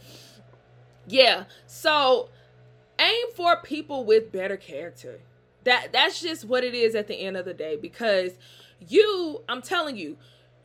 yeah, 1.06 1.44
so 1.66 2.30
aim 2.98 3.26
for 3.36 3.60
people 3.60 4.06
with 4.06 4.32
better 4.32 4.56
character. 4.56 5.20
That 5.64 5.92
that's 5.92 6.22
just 6.22 6.46
what 6.46 6.64
it 6.64 6.72
is 6.72 6.94
at 6.94 7.06
the 7.06 7.16
end 7.16 7.36
of 7.36 7.44
the 7.44 7.54
day 7.54 7.76
because 7.76 8.32
you, 8.88 9.42
I'm 9.46 9.60
telling 9.60 9.98
you, 9.98 10.16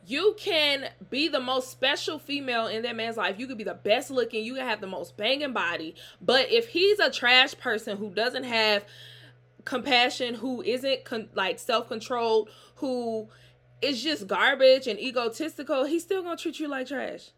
you 0.06 0.34
can 0.38 0.88
be 1.10 1.28
the 1.28 1.40
most 1.40 1.70
special 1.70 2.18
female 2.18 2.66
in 2.66 2.82
that 2.82 2.96
man's 2.96 3.16
life. 3.16 3.38
You 3.38 3.46
could 3.46 3.58
be 3.58 3.64
the 3.64 3.74
best 3.74 4.10
looking, 4.10 4.44
you 4.44 4.54
can 4.54 4.66
have 4.66 4.80
the 4.80 4.86
most 4.86 5.16
banging 5.16 5.52
body. 5.52 5.94
But 6.20 6.50
if 6.50 6.68
he's 6.68 6.98
a 6.98 7.10
trash 7.10 7.56
person 7.56 7.96
who 7.96 8.10
doesn't 8.10 8.44
have 8.44 8.84
compassion, 9.64 10.34
who 10.34 10.62
isn't 10.62 11.04
con- 11.04 11.28
like 11.34 11.58
self 11.58 11.88
controlled, 11.88 12.50
who 12.76 13.28
is 13.82 14.02
just 14.02 14.26
garbage 14.26 14.86
and 14.86 14.98
egotistical, 14.98 15.84
he's 15.84 16.02
still 16.02 16.22
gonna 16.22 16.36
treat 16.36 16.58
you 16.58 16.68
like 16.68 16.88
trash. 16.88 17.30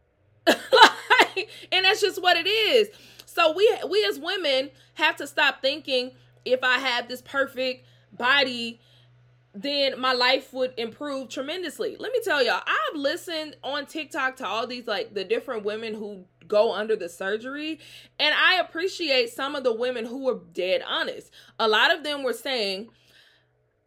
like, 0.46 1.48
and 1.72 1.84
that's 1.84 2.00
just 2.00 2.20
what 2.22 2.36
it 2.36 2.46
is. 2.46 2.88
So 3.26 3.52
we 3.52 3.76
we 3.88 4.04
as 4.08 4.18
women 4.18 4.70
have 4.94 5.16
to 5.16 5.26
stop 5.26 5.60
thinking 5.60 6.12
if 6.44 6.62
I 6.62 6.78
have 6.78 7.08
this 7.08 7.22
perfect 7.22 7.86
body 8.12 8.80
then 9.54 10.00
my 10.00 10.12
life 10.12 10.52
would 10.52 10.74
improve 10.76 11.28
tremendously. 11.28 11.96
Let 11.98 12.12
me 12.12 12.20
tell 12.24 12.42
y'all, 12.42 12.62
I've 12.66 12.96
listened 12.96 13.56
on 13.62 13.86
TikTok 13.86 14.36
to 14.36 14.46
all 14.46 14.66
these 14.66 14.86
like 14.86 15.14
the 15.14 15.24
different 15.24 15.64
women 15.64 15.94
who 15.94 16.24
go 16.48 16.74
under 16.74 16.96
the 16.96 17.08
surgery, 17.08 17.78
and 18.18 18.34
I 18.34 18.56
appreciate 18.56 19.30
some 19.30 19.54
of 19.54 19.64
the 19.64 19.72
women 19.72 20.04
who 20.04 20.24
were 20.24 20.40
dead 20.52 20.82
honest. 20.86 21.30
A 21.58 21.68
lot 21.68 21.94
of 21.94 22.02
them 22.02 22.24
were 22.24 22.32
saying, 22.32 22.88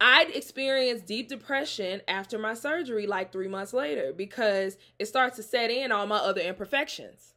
I'd 0.00 0.34
experienced 0.34 1.06
deep 1.06 1.28
depression 1.28 2.00
after 2.08 2.38
my 2.38 2.54
surgery 2.54 3.06
like 3.06 3.30
three 3.30 3.48
months 3.48 3.72
later 3.72 4.12
because 4.16 4.78
it 4.98 5.06
starts 5.06 5.36
to 5.36 5.42
set 5.42 5.70
in 5.70 5.92
all 5.92 6.06
my 6.06 6.18
other 6.18 6.40
imperfections 6.40 7.34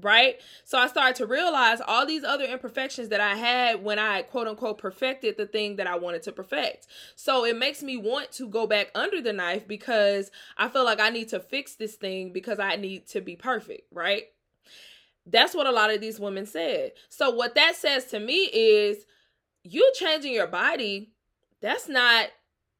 right? 0.00 0.40
So 0.64 0.78
I 0.78 0.86
started 0.86 1.16
to 1.16 1.26
realize 1.26 1.80
all 1.86 2.06
these 2.06 2.24
other 2.24 2.44
imperfections 2.44 3.08
that 3.08 3.20
I 3.20 3.34
had 3.34 3.82
when 3.82 3.98
I 3.98 4.22
quote 4.22 4.46
unquote 4.46 4.78
perfected 4.78 5.36
the 5.36 5.46
thing 5.46 5.76
that 5.76 5.86
I 5.86 5.96
wanted 5.96 6.22
to 6.24 6.32
perfect. 6.32 6.86
So 7.16 7.44
it 7.44 7.56
makes 7.56 7.82
me 7.82 7.96
want 7.96 8.32
to 8.32 8.48
go 8.48 8.66
back 8.66 8.90
under 8.94 9.20
the 9.20 9.32
knife 9.32 9.66
because 9.66 10.30
I 10.56 10.68
feel 10.68 10.84
like 10.84 11.00
I 11.00 11.10
need 11.10 11.28
to 11.28 11.40
fix 11.40 11.74
this 11.74 11.96
thing 11.96 12.32
because 12.32 12.58
I 12.58 12.76
need 12.76 13.06
to 13.08 13.20
be 13.20 13.36
perfect, 13.36 13.82
right? 13.92 14.24
That's 15.26 15.54
what 15.54 15.66
a 15.66 15.72
lot 15.72 15.92
of 15.92 16.00
these 16.00 16.18
women 16.18 16.46
said. 16.46 16.92
So 17.08 17.30
what 17.30 17.54
that 17.54 17.76
says 17.76 18.06
to 18.06 18.20
me 18.20 18.44
is 18.52 19.04
you 19.62 19.90
changing 19.94 20.32
your 20.32 20.46
body, 20.46 21.12
that's 21.60 21.88
not 21.88 22.28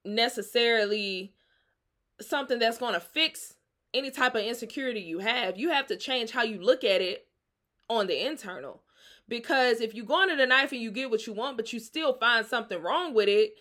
necessarily 0.04 1.34
something 2.20 2.58
that's 2.58 2.78
going 2.78 2.94
to 2.94 3.00
fix 3.00 3.54
any 3.94 4.10
type 4.10 4.34
of 4.34 4.42
insecurity 4.42 5.00
you 5.00 5.20
have, 5.20 5.58
you 5.58 5.70
have 5.70 5.86
to 5.88 5.96
change 5.96 6.30
how 6.30 6.42
you 6.42 6.60
look 6.60 6.84
at 6.84 7.00
it 7.00 7.26
on 7.88 8.06
the 8.06 8.26
internal. 8.26 8.82
Because 9.28 9.80
if 9.80 9.94
you 9.94 10.04
go 10.04 10.22
under 10.22 10.36
the 10.36 10.46
knife 10.46 10.72
and 10.72 10.80
you 10.80 10.90
get 10.90 11.10
what 11.10 11.26
you 11.26 11.32
want, 11.32 11.56
but 11.56 11.72
you 11.72 11.80
still 11.80 12.14
find 12.14 12.46
something 12.46 12.80
wrong 12.80 13.14
with 13.14 13.28
it, 13.28 13.54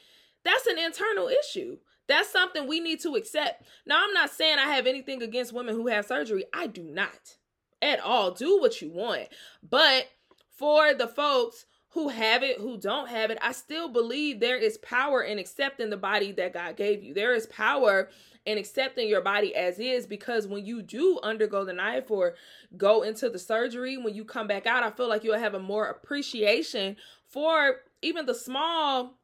that's 0.44 0.68
an 0.68 0.80
internal 0.80 1.28
issue. 1.28 1.78
That's 2.08 2.30
something 2.30 2.68
we 2.68 2.80
need 2.80 3.02
to 3.02 3.16
accept. 3.16 3.64
Now, 3.86 4.02
I'm 4.02 4.14
not 4.14 4.30
saying 4.30 4.60
I 4.60 4.74
have 4.74 4.88
anything 4.88 5.22
against 5.22 5.52
women 5.52 5.76
who 5.76 5.88
have 5.88 6.06
surgery. 6.06 6.46
I 6.54 6.68
do 6.68 6.84
not 6.84 7.38
at 7.82 8.00
all. 8.00 8.32
Do 8.32 8.60
what 8.60 8.82
you 8.82 8.90
want. 8.90 9.28
But 9.62 10.08
for 10.50 10.94
the 10.94 11.08
folks 11.08 11.66
who 11.98 12.10
have 12.10 12.44
it, 12.44 12.60
who 12.60 12.78
don't 12.78 13.10
have 13.10 13.32
it, 13.32 13.40
I 13.42 13.52
still 13.54 13.90
believe 13.90 14.40
there 14.40 14.60
is 14.60 14.78
power 14.78 15.24
in 15.24 15.40
accepting 15.40 15.90
the 15.90 15.98
body 15.98 16.32
that 16.34 16.54
God 16.54 16.78
gave 16.78 17.02
you. 17.02 17.12
There 17.12 17.34
is 17.34 17.48
power 17.48 18.10
in 18.46 18.60
accepting 18.60 19.10
your 19.10 19.22
body 19.22 19.56
as 19.56 19.80
is 19.80 20.06
because 20.06 20.46
when 20.46 20.64
you 20.64 20.84
do 20.84 21.20
undergo 21.24 21.66
the 21.66 21.74
knife 21.74 22.12
or 22.12 22.36
go 22.78 23.02
into 23.02 23.32
the 23.32 23.40
surgery, 23.40 23.98
when 23.98 24.14
you 24.14 24.24
come 24.24 24.46
back 24.46 24.68
out, 24.68 24.84
I 24.84 24.92
feel 24.92 25.10
like 25.10 25.24
you'll 25.24 25.40
have 25.40 25.56
a 25.56 25.60
more 25.60 25.88
appreciation 25.88 26.98
for 27.26 27.78
even 28.04 28.28
the 28.28 28.36
small 28.36 29.18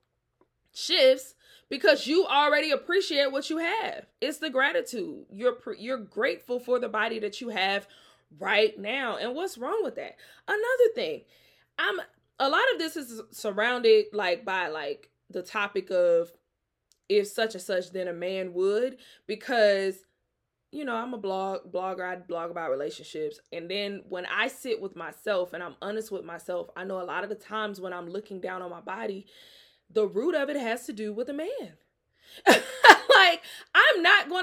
shifts 0.74 1.36
because 1.70 2.08
you 2.08 2.26
already 2.26 2.72
appreciate 2.72 3.32
what 3.32 3.52
you 3.52 3.60
have. 3.60 4.08
It's 4.20 4.40
the 4.40 4.50
gratitude. 4.50 5.26
You're 5.32 5.58
you're 5.78 5.98
grateful 6.00 6.60
for 6.60 6.80
the 6.80 6.90
body 6.90 7.20
that 7.20 7.40
you 7.40 7.50
have 7.50 7.86
right 8.40 8.76
now. 8.80 9.18
And 9.18 9.36
what's 9.36 9.60
wrong 9.60 9.82
with 9.84 9.94
that? 9.98 10.16
Another 10.48 10.94
thing, 10.96 11.22
I'm 11.78 12.00
a 12.44 12.50
lot 12.50 12.64
of 12.74 12.80
this 12.80 12.96
is 12.96 13.22
surrounded 13.32 14.06
like 14.14 14.46
by 14.46 14.68
like 14.68 15.10
the 15.30 15.42
topic 15.42 15.90
of 15.92 16.32
if 17.10 17.28
such 17.28 17.54
and 17.54 17.64
such 17.64 17.92
then 17.92 18.08
a 18.08 18.14
man 18.14 18.54
would? 18.54 18.98
Because 19.28 19.96
you 20.72 20.84
know 20.86 20.96
i'm 20.96 21.14
a 21.14 21.18
blog 21.20 21.72
blogger 21.72 22.02
i 22.02 22.16
blog 22.16 22.50
about 22.52 22.72
relationships. 22.72 23.40
And 23.52 23.70
then 23.70 24.02
when 24.10 24.26
i 24.26 24.48
sit 24.48 24.82
with 24.82 24.96
myself 24.96 25.54
and 25.54 25.62
i'm 25.62 25.76
honest 25.82 26.12
with 26.12 26.26
myself 26.26 26.70
i 26.76 26.84
know 26.84 27.00
a 27.00 27.04
lot 27.04 27.24
of 27.24 27.30
the 27.30 27.36
times 27.36 27.80
when 27.80 27.94
i'm 27.94 28.10
looking 28.10 28.40
down 28.40 28.64
on 28.64 28.72
my 28.72 28.82
body 28.82 29.28
the 29.94 30.08
root 30.08 30.36
of 30.36 30.50
it 30.50 30.56
has 30.56 30.86
to 30.88 30.94
do 30.94 31.14
with 31.14 31.30
a 31.30 31.34
man. 31.34 31.78
Like, 33.16 33.44
not 33.76 33.93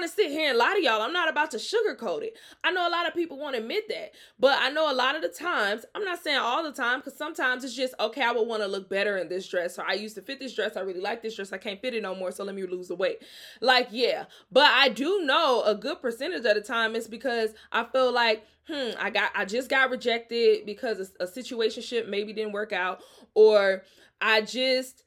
to 0.03 0.09
sit 0.09 0.31
here 0.31 0.49
and 0.49 0.57
lie 0.57 0.73
to 0.75 0.83
y'all. 0.83 1.01
I'm 1.01 1.13
not 1.13 1.29
about 1.29 1.51
to 1.51 1.57
sugarcoat 1.57 2.23
it. 2.23 2.37
I 2.63 2.71
know 2.71 2.87
a 2.87 2.89
lot 2.89 3.07
of 3.07 3.13
people 3.13 3.37
won't 3.37 3.55
admit 3.55 3.87
that, 3.89 4.11
but 4.39 4.57
I 4.61 4.69
know 4.69 4.91
a 4.91 4.95
lot 4.95 5.15
of 5.15 5.21
the 5.21 5.29
times, 5.29 5.85
I'm 5.95 6.03
not 6.03 6.23
saying 6.23 6.39
all 6.39 6.63
the 6.63 6.71
time, 6.71 6.99
because 6.99 7.17
sometimes 7.17 7.63
it's 7.63 7.75
just, 7.75 7.93
okay, 7.99 8.21
I 8.21 8.31
would 8.31 8.47
want 8.47 8.61
to 8.61 8.67
look 8.67 8.89
better 8.89 9.17
in 9.17 9.29
this 9.29 9.47
dress. 9.47 9.77
Or 9.77 9.85
I 9.87 9.93
used 9.93 10.15
to 10.15 10.21
fit 10.21 10.39
this 10.39 10.53
dress. 10.53 10.77
I 10.77 10.81
really 10.81 11.01
like 11.01 11.21
this 11.21 11.35
dress. 11.35 11.53
I 11.53 11.57
can't 11.57 11.81
fit 11.81 11.93
it 11.93 12.03
no 12.03 12.15
more. 12.15 12.31
So 12.31 12.43
let 12.43 12.55
me 12.55 12.63
lose 12.63 12.87
the 12.87 12.95
weight. 12.95 13.23
Like, 13.61 13.87
yeah. 13.91 14.25
But 14.51 14.71
I 14.71 14.89
do 14.89 15.21
know 15.21 15.63
a 15.65 15.75
good 15.75 16.01
percentage 16.01 16.45
of 16.45 16.55
the 16.55 16.61
time 16.61 16.95
it's 16.95 17.07
because 17.07 17.51
I 17.71 17.83
feel 17.83 18.11
like, 18.11 18.45
hmm, 18.67 18.91
I 18.99 19.09
got, 19.09 19.31
I 19.35 19.45
just 19.45 19.69
got 19.69 19.89
rejected 19.89 20.65
because 20.65 21.11
a, 21.19 21.23
a 21.23 21.27
situationship 21.27 22.07
maybe 22.07 22.33
didn't 22.33 22.53
work 22.53 22.73
out. 22.73 23.01
Or 23.33 23.83
I 24.19 24.41
just, 24.41 25.03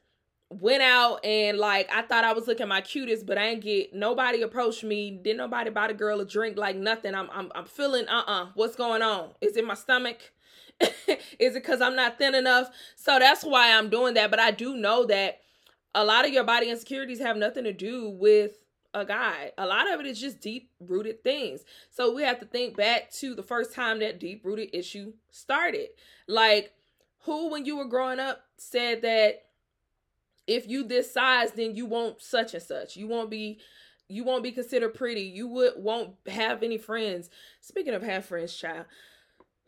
went 0.51 0.83
out 0.83 1.25
and 1.25 1.59
like 1.59 1.91
I 1.93 2.03
thought 2.03 2.25
I 2.25 2.33
was 2.33 2.47
looking 2.47 2.69
my 2.69 2.81
cutest, 2.81 3.27
but 3.27 3.39
I 3.39 3.47
ain't 3.49 3.63
get 3.63 3.95
nobody 3.95 4.43
approached 4.43 4.85
me. 4.85 5.11
Didn't 5.11 5.39
nobody 5.39 5.71
buy 5.71 5.89
the 5.89 5.95
girl 5.95 6.21
a 6.21 6.25
drink 6.25 6.57
like 6.57 6.77
nothing. 6.77 7.15
I'm 7.15 7.29
I'm 7.33 7.51
I'm 7.55 7.65
feeling 7.65 8.07
uh-uh. 8.09 8.49
What's 8.55 8.77
going 8.77 9.03
on? 9.03 9.31
Is 9.41 9.57
it 9.57 9.67
my 9.67 9.75
stomach? 9.75 10.33
Is 10.81 10.97
it 11.07 11.55
because 11.55 11.81
I'm 11.81 11.97
not 11.97 12.19
thin 12.19 12.35
enough? 12.35 12.71
So 12.97 13.19
that's 13.19 13.43
why 13.45 13.77
I'm 13.77 13.91
doing 13.91 14.15
that. 14.15 14.31
But 14.31 14.41
I 14.41 14.51
do 14.51 14.77
know 14.77 15.07
that 15.07 15.41
a 15.95 16.05
lot 16.05 16.27
of 16.27 16.33
your 16.33 16.45
body 16.45 16.71
insecurities 16.71 17.21
have 17.21 17.37
nothing 17.37 17.65
to 17.65 17.73
do 17.73 18.11
with 18.11 18.59
a 18.93 19.05
guy. 19.05 19.53
A 19.59 19.67
lot 19.67 19.93
of 19.93 20.01
it 20.01 20.07
is 20.07 20.21
just 20.21 20.41
deep 20.41 20.71
rooted 20.81 21.23
things. 21.25 21.65
So 21.91 22.15
we 22.15 22.23
have 22.23 22.41
to 22.41 22.47
think 22.47 22.77
back 22.77 23.11
to 23.15 23.35
the 23.35 23.43
first 23.43 23.75
time 23.75 24.01
that 24.01 24.21
deep 24.21 24.45
rooted 24.45 24.71
issue 24.73 25.15
started. 25.31 25.89
Like, 26.29 26.73
who, 27.21 27.51
when 27.51 27.65
you 27.65 27.77
were 27.77 27.87
growing 27.87 28.21
up, 28.21 28.43
said 28.57 29.03
that 29.03 29.45
if 30.47 30.69
you 30.69 30.85
this 30.85 31.13
size 31.13 31.53
then 31.53 31.77
you 31.77 31.87
won't 31.87 32.21
such 32.21 32.55
and 32.55 32.63
such. 32.63 32.97
You 32.97 33.09
won't 33.09 33.31
be 33.31 33.61
you 34.09 34.25
won't 34.25 34.43
be 34.43 34.53
considered 34.53 34.95
pretty. 34.95 35.23
You 35.23 35.49
would 35.49 35.73
won't 35.77 36.15
have 36.27 36.63
any 36.63 36.79
friends. 36.79 37.31
Speaking 37.61 37.95
of 37.95 38.03
have 38.03 38.25
friends 38.25 38.55
child 38.55 38.87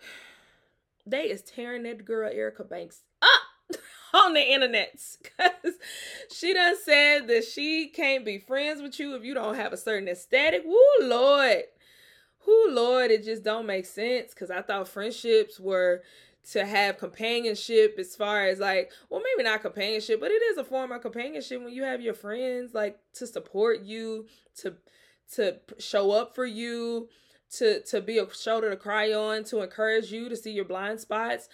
they 1.07 1.25
is 1.25 1.43
tearing 1.43 1.85
that 1.85 2.05
girl 2.05 2.31
erica 2.33 2.65
banks 2.65 3.03
up 3.23 3.79
on 4.15 4.35
the 4.35 4.53
internet. 4.53 5.01
Because 5.23 5.75
she 6.33 6.53
done 6.53 6.77
said 6.83 7.29
that 7.29 7.45
she 7.45 7.89
can't 7.89 8.25
be 8.25 8.39
friends 8.39 8.83
with 8.83 8.99
you 8.99 9.15
if 9.15 9.25
you 9.25 9.35
don't 9.35 9.57
have 9.57 9.73
a 9.73 9.79
certain 9.79 10.09
aesthetic. 10.09 10.63
Woo 10.65 11.09
lord. 11.09 11.63
Who 12.41 12.71
lord 12.71 13.11
it 13.11 13.25
just 13.25 13.43
don't 13.43 13.67
make 13.67 13.87
sense. 13.87 14.35
Because 14.35 14.51
i 14.51 14.61
thought 14.61 14.89
friendships 14.89 15.59
were 15.59 16.03
to 16.53 16.65
have 16.65 16.99
companionship 16.99 17.97
as 17.99 18.15
far 18.15 18.47
as 18.47 18.61
like 18.61 18.93
well 19.11 19.23
maybe 19.23 19.49
not 19.49 19.63
companionship 19.63 20.21
but 20.21 20.31
it 20.31 20.43
is 20.43 20.59
a 20.59 20.65
form 20.65 20.93
of 20.93 21.03
companionship 21.03 21.63
when 21.63 21.73
you 21.73 21.83
have 21.83 22.01
your 22.01 22.15
friends 22.15 22.75
like 22.75 22.99
to 23.13 23.27
support 23.27 23.83
you 23.83 24.27
to 24.55 24.75
to 25.35 25.59
show 25.79 26.13
up 26.13 26.35
for 26.35 26.47
you 26.47 27.09
to 27.51 27.83
to 27.83 28.01
be 28.01 28.19
a 28.19 28.33
shoulder 28.33 28.71
to 28.71 28.77
cry 28.77 29.13
on 29.13 29.43
to 29.43 29.61
encourage 29.63 30.13
you 30.13 30.29
to 30.29 30.37
see 30.37 30.53
your 30.53 30.65
blind 30.65 31.01
spots 31.01 31.49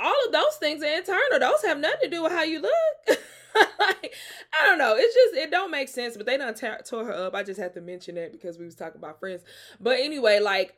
all 0.00 0.14
of 0.26 0.32
those 0.32 0.56
things 0.56 0.82
are 0.82 0.96
internal 0.96 1.38
those 1.38 1.62
have 1.62 1.78
nothing 1.78 2.10
to 2.10 2.16
do 2.16 2.22
with 2.22 2.32
how 2.32 2.42
you 2.42 2.60
look 2.60 3.18
like, 3.78 4.14
I 4.58 4.66
don't 4.66 4.78
know. 4.78 4.94
It's 4.96 5.14
just 5.14 5.34
it 5.34 5.50
don't 5.50 5.70
make 5.70 5.88
sense. 5.88 6.16
But 6.16 6.26
they 6.26 6.36
don't 6.36 6.56
tore 6.86 7.04
her 7.04 7.12
up. 7.12 7.34
I 7.34 7.42
just 7.42 7.60
had 7.60 7.74
to 7.74 7.80
mention 7.80 8.16
it 8.16 8.32
because 8.32 8.58
we 8.58 8.64
was 8.64 8.74
talking 8.74 8.98
about 8.98 9.20
friends. 9.20 9.42
But 9.80 10.00
anyway, 10.00 10.40
like 10.40 10.74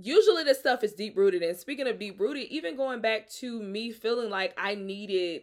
usually 0.00 0.44
this 0.44 0.58
stuff 0.58 0.84
is 0.84 0.92
deep 0.92 1.16
rooted. 1.16 1.42
And 1.42 1.56
speaking 1.56 1.88
of 1.88 1.98
deep 1.98 2.20
rooted, 2.20 2.48
even 2.48 2.76
going 2.76 3.00
back 3.00 3.28
to 3.40 3.62
me 3.62 3.92
feeling 3.92 4.30
like 4.30 4.54
I 4.58 4.74
needed, 4.74 5.42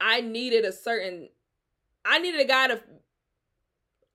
I 0.00 0.20
needed 0.20 0.64
a 0.64 0.72
certain, 0.72 1.28
I 2.04 2.18
needed 2.18 2.40
a 2.40 2.46
guy 2.46 2.68
to. 2.68 2.80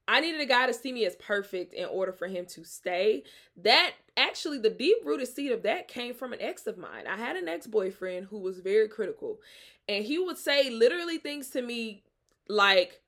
I 0.09 0.21
needed 0.21 0.39
a 0.39 0.45
guy 0.45 0.67
to 0.67 0.73
see 0.73 0.93
me 0.93 1.05
as 1.05 1.17
perfect 1.17 1.73
in 1.73 1.83
order 1.83 2.13
for 2.13 2.27
him 2.27 2.45
to 2.51 2.63
stay. 2.63 3.23
That 3.57 3.91
actually, 4.15 4.57
the 4.57 4.69
deep 4.69 4.99
rooted 5.03 5.27
seed 5.27 5.51
of 5.51 5.63
that 5.63 5.89
came 5.89 6.13
from 6.13 6.31
an 6.31 6.41
ex 6.41 6.65
of 6.65 6.77
mine. 6.77 7.07
I 7.07 7.17
had 7.17 7.35
an 7.35 7.49
ex 7.49 7.67
boyfriend 7.67 8.27
who 8.27 8.39
was 8.39 8.59
very 8.59 8.87
critical 8.87 9.39
and 9.87 10.05
he 10.05 10.19
would 10.19 10.37
say 10.37 10.69
literally 10.69 11.17
things 11.17 11.49
to 11.51 11.61
me 11.61 12.03
like 12.47 13.01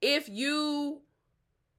if 0.00 0.28
you 0.28 1.00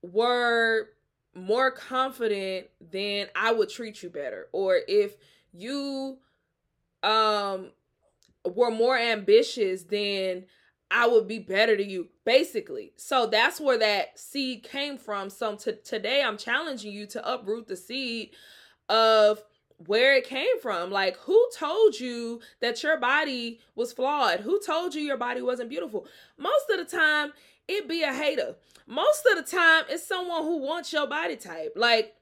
were 0.01 0.89
more 1.35 1.71
confident 1.71 2.67
then 2.91 3.27
i 3.35 3.51
would 3.51 3.69
treat 3.69 4.03
you 4.03 4.09
better 4.09 4.47
or 4.51 4.79
if 4.87 5.15
you 5.51 6.17
um 7.01 7.71
were 8.45 8.71
more 8.71 8.97
ambitious 8.97 9.83
then 9.83 10.45
i 10.91 11.07
would 11.07 11.27
be 11.27 11.39
better 11.39 11.75
to 11.75 11.83
you 11.83 12.07
basically 12.23 12.93
so 12.97 13.25
that's 13.25 13.59
where 13.59 13.79
that 13.79 14.17
seed 14.17 14.63
came 14.63 14.97
from 14.97 15.29
so 15.29 15.55
t- 15.55 15.73
today 15.83 16.21
i'm 16.23 16.37
challenging 16.37 16.91
you 16.91 17.07
to 17.07 17.31
uproot 17.31 17.67
the 17.67 17.75
seed 17.75 18.29
of 18.89 19.43
where 19.87 20.15
it 20.15 20.25
came 20.25 20.59
from. 20.61 20.91
Like, 20.91 21.17
who 21.17 21.49
told 21.55 21.99
you 21.99 22.41
that 22.61 22.83
your 22.83 22.97
body 22.97 23.59
was 23.75 23.93
flawed? 23.93 24.41
Who 24.41 24.59
told 24.65 24.95
you 24.95 25.01
your 25.01 25.17
body 25.17 25.41
wasn't 25.41 25.69
beautiful? 25.69 26.07
Most 26.37 26.69
of 26.69 26.77
the 26.77 26.85
time, 26.85 27.33
it 27.67 27.87
be 27.87 28.03
a 28.03 28.13
hater. 28.13 28.55
Most 28.87 29.25
of 29.31 29.37
the 29.37 29.49
time, 29.49 29.85
it's 29.89 30.07
someone 30.07 30.43
who 30.43 30.57
wants 30.57 30.91
your 30.91 31.07
body 31.07 31.35
type. 31.35 31.73
Like, 31.75 32.13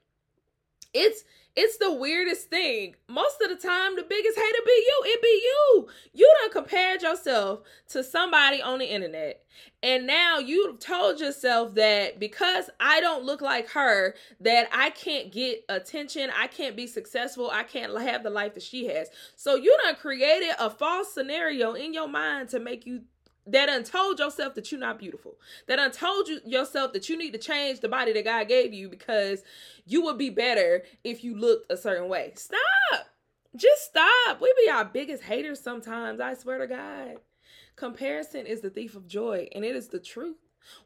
it's 0.94 1.24
it's 1.54 1.76
the 1.76 1.92
weirdest 1.92 2.48
thing. 2.48 2.94
Most 3.08 3.42
of 3.42 3.50
the 3.50 3.56
time, 3.56 3.94
the 3.94 4.06
biggest 4.08 4.38
hater 4.38 4.58
be 4.64 4.72
you. 4.72 5.02
It 5.04 5.22
be 5.22 5.28
you. 5.28 5.88
You 6.14 6.34
done 6.40 6.50
compared 6.50 7.02
yourself 7.02 7.60
to 7.90 8.02
somebody 8.02 8.62
on 8.62 8.78
the 8.78 8.86
internet. 8.86 9.44
And 9.82 10.06
now 10.06 10.38
you've 10.38 10.78
told 10.78 11.20
yourself 11.20 11.74
that 11.74 12.18
because 12.18 12.70
I 12.80 13.00
don't 13.00 13.24
look 13.24 13.42
like 13.42 13.68
her, 13.70 14.14
that 14.40 14.68
I 14.72 14.90
can't 14.90 15.30
get 15.30 15.64
attention, 15.68 16.30
I 16.34 16.46
can't 16.46 16.76
be 16.76 16.86
successful, 16.86 17.50
I 17.50 17.64
can't 17.64 18.00
have 18.00 18.22
the 18.22 18.30
life 18.30 18.54
that 18.54 18.62
she 18.62 18.86
has. 18.86 19.08
So 19.36 19.54
you 19.54 19.76
done 19.84 19.96
created 19.96 20.54
a 20.58 20.70
false 20.70 21.12
scenario 21.12 21.74
in 21.74 21.92
your 21.92 22.08
mind 22.08 22.48
to 22.50 22.60
make 22.60 22.86
you 22.86 23.02
that 23.46 23.68
untold 23.68 24.18
yourself 24.18 24.54
that 24.54 24.70
you're 24.70 24.80
not 24.80 24.98
beautiful. 24.98 25.36
That 25.66 25.78
untold 25.78 26.28
you 26.28 26.40
yourself 26.44 26.92
that 26.92 27.08
you 27.08 27.16
need 27.16 27.32
to 27.32 27.38
change 27.38 27.80
the 27.80 27.88
body 27.88 28.12
that 28.12 28.24
God 28.24 28.48
gave 28.48 28.72
you 28.72 28.88
because 28.88 29.42
you 29.84 30.02
would 30.02 30.18
be 30.18 30.30
better 30.30 30.82
if 31.02 31.24
you 31.24 31.36
looked 31.36 31.70
a 31.70 31.76
certain 31.76 32.08
way. 32.08 32.32
Stop. 32.36 33.08
Just 33.54 33.84
stop. 33.84 34.40
We 34.40 34.52
be 34.64 34.70
our 34.70 34.84
biggest 34.84 35.24
haters 35.24 35.60
sometimes. 35.60 36.20
I 36.20 36.34
swear 36.34 36.58
to 36.58 36.66
God. 36.66 37.16
Comparison 37.76 38.46
is 38.46 38.60
the 38.60 38.70
thief 38.70 38.94
of 38.94 39.06
joy, 39.06 39.48
and 39.54 39.64
it 39.64 39.74
is 39.74 39.88
the 39.88 39.98
truth. 39.98 40.36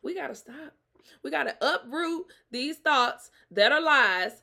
We 0.03 0.15
got 0.15 0.29
to 0.29 0.35
stop. 0.35 0.75
We 1.23 1.31
got 1.31 1.45
to 1.45 1.57
uproot 1.61 2.27
these 2.51 2.79
thoughts 2.79 3.31
that 3.51 3.73
are 3.73 3.81
lies. 3.81 4.43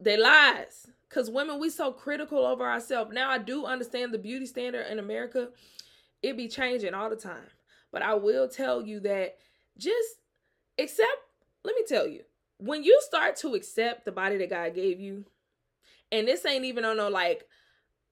They 0.00 0.16
lies. 0.16 0.88
Because 1.08 1.30
women, 1.30 1.60
we 1.60 1.70
so 1.70 1.92
critical 1.92 2.38
over 2.38 2.64
ourselves. 2.64 3.12
Now, 3.12 3.30
I 3.30 3.38
do 3.38 3.66
understand 3.66 4.12
the 4.12 4.18
beauty 4.18 4.46
standard 4.46 4.86
in 4.86 4.98
America 4.98 5.50
it 6.22 6.36
be 6.36 6.48
changing 6.48 6.94
all 6.94 7.10
the 7.10 7.16
time. 7.16 7.48
But 7.92 8.02
I 8.02 8.14
will 8.14 8.48
tell 8.48 8.82
you 8.82 9.00
that 9.00 9.36
just 9.76 10.20
accept, 10.78 11.08
let 11.64 11.74
me 11.74 11.82
tell 11.86 12.06
you, 12.06 12.22
when 12.58 12.84
you 12.84 13.00
start 13.02 13.36
to 13.36 13.54
accept 13.54 14.04
the 14.04 14.12
body 14.12 14.36
that 14.38 14.50
God 14.50 14.74
gave 14.74 15.00
you, 15.00 15.24
and 16.12 16.28
this 16.28 16.44
ain't 16.44 16.64
even 16.64 16.84
on 16.84 16.96
no 16.96 17.08
like, 17.08 17.46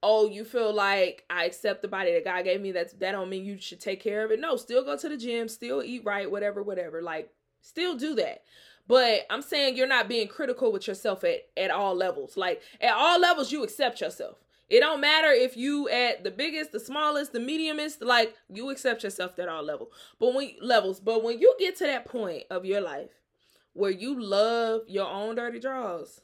oh, 0.01 0.29
you 0.29 0.45
feel 0.45 0.73
like 0.73 1.25
I 1.29 1.45
accept 1.45 1.81
the 1.81 1.87
body 1.87 2.13
that 2.13 2.23
God 2.23 2.43
gave 2.45 2.61
me. 2.61 2.71
That's 2.71 2.93
that 2.93 3.11
don't 3.11 3.29
mean 3.29 3.45
you 3.45 3.59
should 3.59 3.81
take 3.81 4.01
care 4.01 4.23
of 4.23 4.31
it. 4.31 4.39
No, 4.39 4.55
still 4.55 4.83
go 4.83 4.97
to 4.97 5.09
the 5.09 5.17
gym, 5.17 5.47
still 5.47 5.83
eat 5.83 6.03
right, 6.05 6.29
whatever, 6.29 6.63
whatever. 6.63 7.01
Like, 7.01 7.29
still 7.61 7.95
do 7.97 8.15
that. 8.15 8.43
But 8.87 9.27
I'm 9.29 9.43
saying 9.43 9.77
you're 9.77 9.87
not 9.87 10.09
being 10.09 10.27
critical 10.27 10.71
with 10.71 10.87
yourself 10.87 11.23
at, 11.23 11.41
at 11.55 11.69
all 11.69 11.93
levels. 11.93 12.35
Like 12.35 12.61
at 12.81 12.93
all 12.93 13.19
levels, 13.19 13.51
you 13.51 13.63
accept 13.63 14.01
yourself. 14.01 14.37
It 14.69 14.81
don't 14.81 15.01
matter 15.01 15.31
if 15.31 15.57
you 15.57 15.89
at 15.89 16.23
the 16.23 16.31
biggest, 16.31 16.71
the 16.71 16.79
smallest, 16.79 17.33
the 17.33 17.39
mediumest, 17.39 18.01
like 18.01 18.35
you 18.49 18.69
accept 18.69 19.03
yourself 19.03 19.39
at 19.39 19.49
all 19.49 19.63
level. 19.63 19.89
But 20.19 20.33
when 20.35 20.51
levels, 20.61 20.99
but 20.99 21.23
when 21.23 21.39
you 21.39 21.55
get 21.59 21.77
to 21.77 21.85
that 21.85 22.05
point 22.05 22.43
of 22.51 22.65
your 22.65 22.81
life 22.81 23.09
where 23.73 23.91
you 23.91 24.19
love 24.19 24.81
your 24.87 25.07
own 25.07 25.35
dirty 25.35 25.59
draws, 25.59 26.21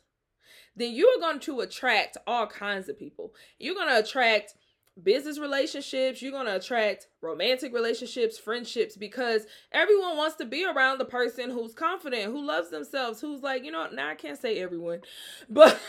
then 0.76 0.94
you 0.94 1.08
are 1.08 1.20
going 1.20 1.40
to 1.42 1.62
attract 1.62 2.18
all 2.28 2.48
kinds 2.48 2.90
of 2.90 3.00
people. 3.00 3.34
You're 3.58 3.76
going 3.76 3.90
to 3.90 4.00
attract 4.00 4.54
business 5.02 5.40
relationships, 5.40 6.22
you're 6.22 6.32
going 6.32 6.46
to 6.46 6.56
attract 6.56 7.08
romantic 7.22 7.74
relationships, 7.74 8.38
friendships, 8.38 8.96
because 8.96 9.46
everyone 9.72 10.16
wants 10.16 10.38
to 10.38 10.46
be 10.46 10.66
around 10.66 11.00
the 11.00 11.06
person 11.06 11.50
who's 11.50 11.74
confident, 11.74 12.32
who 12.32 12.46
loves 12.46 12.70
themselves, 12.70 13.20
who's 13.20 13.42
like, 13.42 13.66
you 13.66 13.72
know, 13.72 13.88
now 13.92 14.10
I 14.10 14.16
can't 14.16 14.40
say 14.40 14.60
everyone, 14.60 15.02
but 15.50 15.80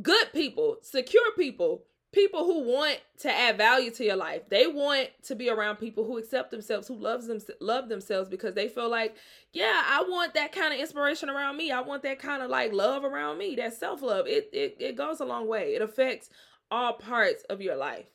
good 0.00 0.32
people, 0.32 0.78
secure 0.82 1.32
people, 1.36 1.84
people 2.12 2.44
who 2.44 2.62
want 2.62 2.98
to 3.18 3.30
add 3.30 3.58
value 3.58 3.90
to 3.90 4.04
your 4.04 4.16
life. 4.16 4.42
They 4.48 4.66
want 4.66 5.10
to 5.24 5.34
be 5.34 5.50
around 5.50 5.76
people 5.76 6.04
who 6.04 6.18
accept 6.18 6.50
themselves, 6.50 6.88
who 6.88 6.96
loves 6.96 7.26
them 7.26 7.40
love 7.60 7.88
themselves 7.88 8.28
because 8.28 8.54
they 8.54 8.68
feel 8.68 8.88
like, 8.88 9.16
yeah, 9.52 9.82
I 9.86 10.02
want 10.08 10.34
that 10.34 10.52
kind 10.52 10.72
of 10.72 10.80
inspiration 10.80 11.28
around 11.28 11.56
me. 11.56 11.70
I 11.70 11.80
want 11.80 12.02
that 12.04 12.18
kind 12.18 12.42
of 12.42 12.50
like 12.50 12.72
love 12.72 13.04
around 13.04 13.38
me. 13.38 13.54
That 13.56 13.74
self-love. 13.74 14.26
It 14.26 14.48
it 14.52 14.76
it 14.78 14.96
goes 14.96 15.20
a 15.20 15.24
long 15.24 15.48
way. 15.48 15.74
It 15.74 15.82
affects 15.82 16.30
all 16.70 16.94
parts 16.94 17.44
of 17.44 17.60
your 17.60 17.76
life. 17.76 18.06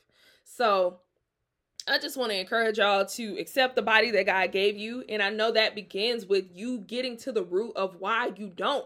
So, 0.44 1.00
I 1.88 1.98
just 2.00 2.18
want 2.18 2.32
to 2.32 2.40
encourage 2.40 2.78
y'all 2.78 3.06
to 3.06 3.38
accept 3.40 3.76
the 3.76 3.82
body 3.82 4.12
that 4.12 4.26
God 4.26 4.52
gave 4.52 4.78
you. 4.78 5.04
And 5.10 5.22
I 5.22 5.30
know 5.30 5.52
that 5.52 5.76
begins 5.76 6.26
with 6.26 6.46
you 6.54 6.80
getting 6.80 7.18
to 7.18 7.32
the 7.32 7.44
root 7.44 7.74
of 7.76 7.98
why 8.00 8.32
you 8.36 8.50
don't 8.50 8.86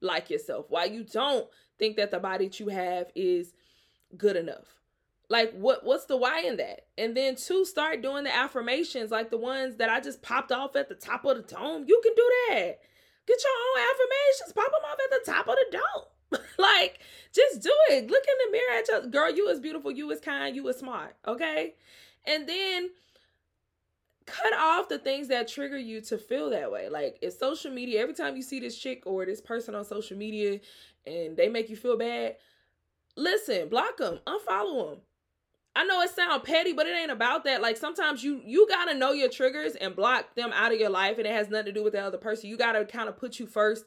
like 0.00 0.30
yourself, 0.30 0.66
why 0.68 0.84
you 0.84 1.04
don't 1.04 1.48
think 1.78 1.96
that 1.96 2.10
the 2.10 2.18
body 2.18 2.46
that 2.46 2.60
you 2.60 2.68
have 2.68 3.10
is 3.14 3.54
good 4.16 4.36
enough. 4.36 4.76
Like 5.28 5.52
what 5.54 5.84
what's 5.84 6.06
the 6.06 6.16
why 6.16 6.42
in 6.42 6.56
that? 6.58 6.86
And 6.96 7.16
then 7.16 7.34
two, 7.34 7.64
start 7.64 8.00
doing 8.02 8.24
the 8.24 8.34
affirmations 8.34 9.10
like 9.10 9.30
the 9.30 9.36
ones 9.36 9.76
that 9.76 9.88
I 9.88 10.00
just 10.00 10.22
popped 10.22 10.52
off 10.52 10.76
at 10.76 10.88
the 10.88 10.94
top 10.94 11.24
of 11.24 11.36
the 11.36 11.42
dome. 11.42 11.84
You 11.86 12.00
can 12.02 12.12
do 12.14 12.30
that. 12.48 12.78
Get 13.26 13.38
your 13.42 13.52
own 13.52 13.88
affirmations, 13.90 14.52
pop 14.54 14.70
them 14.70 14.88
off 14.88 14.98
at 15.04 15.24
the 15.24 15.32
top 15.32 15.48
of 15.48 15.56
the 15.56 15.78
dome. 15.78 16.40
like 16.58 17.00
just 17.32 17.62
do 17.62 17.72
it. 17.90 18.08
Look 18.08 18.24
in 18.24 18.46
the 18.46 18.52
mirror 18.52 18.78
at 18.78 18.88
your 18.88 19.06
girl, 19.10 19.34
you 19.34 19.48
is 19.48 19.60
beautiful, 19.60 19.90
you 19.90 20.10
is 20.10 20.20
kind, 20.20 20.54
you 20.54 20.66
is 20.68 20.76
smart, 20.76 21.16
okay? 21.26 21.74
And 22.24 22.48
then 22.48 22.90
cut 24.26 24.52
off 24.52 24.88
the 24.88 24.98
things 24.98 25.28
that 25.28 25.48
trigger 25.48 25.78
you 25.78 26.00
to 26.02 26.18
feel 26.18 26.50
that 26.50 26.70
way. 26.70 26.88
Like 26.88 27.18
if 27.22 27.34
social 27.34 27.70
media, 27.70 28.00
every 28.00 28.14
time 28.14 28.36
you 28.36 28.42
see 28.42 28.60
this 28.60 28.76
chick 28.76 29.04
or 29.06 29.24
this 29.24 29.40
person 29.40 29.74
on 29.74 29.84
social 29.84 30.16
media 30.16 30.60
and 31.06 31.36
they 31.36 31.48
make 31.48 31.70
you 31.70 31.76
feel 31.76 31.96
bad, 31.96 32.36
listen, 33.16 33.68
block 33.68 33.96
them, 33.98 34.18
unfollow 34.26 34.90
them. 34.90 35.00
I 35.76 35.84
know 35.84 36.00
it 36.00 36.10
sounds 36.10 36.42
petty, 36.44 36.72
but 36.72 36.86
it 36.86 36.96
ain't 36.96 37.10
about 37.10 37.44
that. 37.44 37.60
Like 37.60 37.76
sometimes 37.76 38.24
you 38.24 38.40
you 38.44 38.66
gotta 38.68 38.94
know 38.94 39.12
your 39.12 39.28
triggers 39.28 39.74
and 39.74 39.94
block 39.94 40.34
them 40.34 40.50
out 40.54 40.72
of 40.72 40.80
your 40.80 40.90
life, 40.90 41.18
and 41.18 41.26
it 41.26 41.34
has 41.34 41.50
nothing 41.50 41.66
to 41.66 41.72
do 41.72 41.84
with 41.84 41.92
the 41.92 42.00
other 42.00 42.16
person. 42.18 42.48
You 42.48 42.56
gotta 42.56 42.84
kind 42.86 43.08
of 43.08 43.18
put 43.18 43.38
you 43.38 43.46
first 43.46 43.84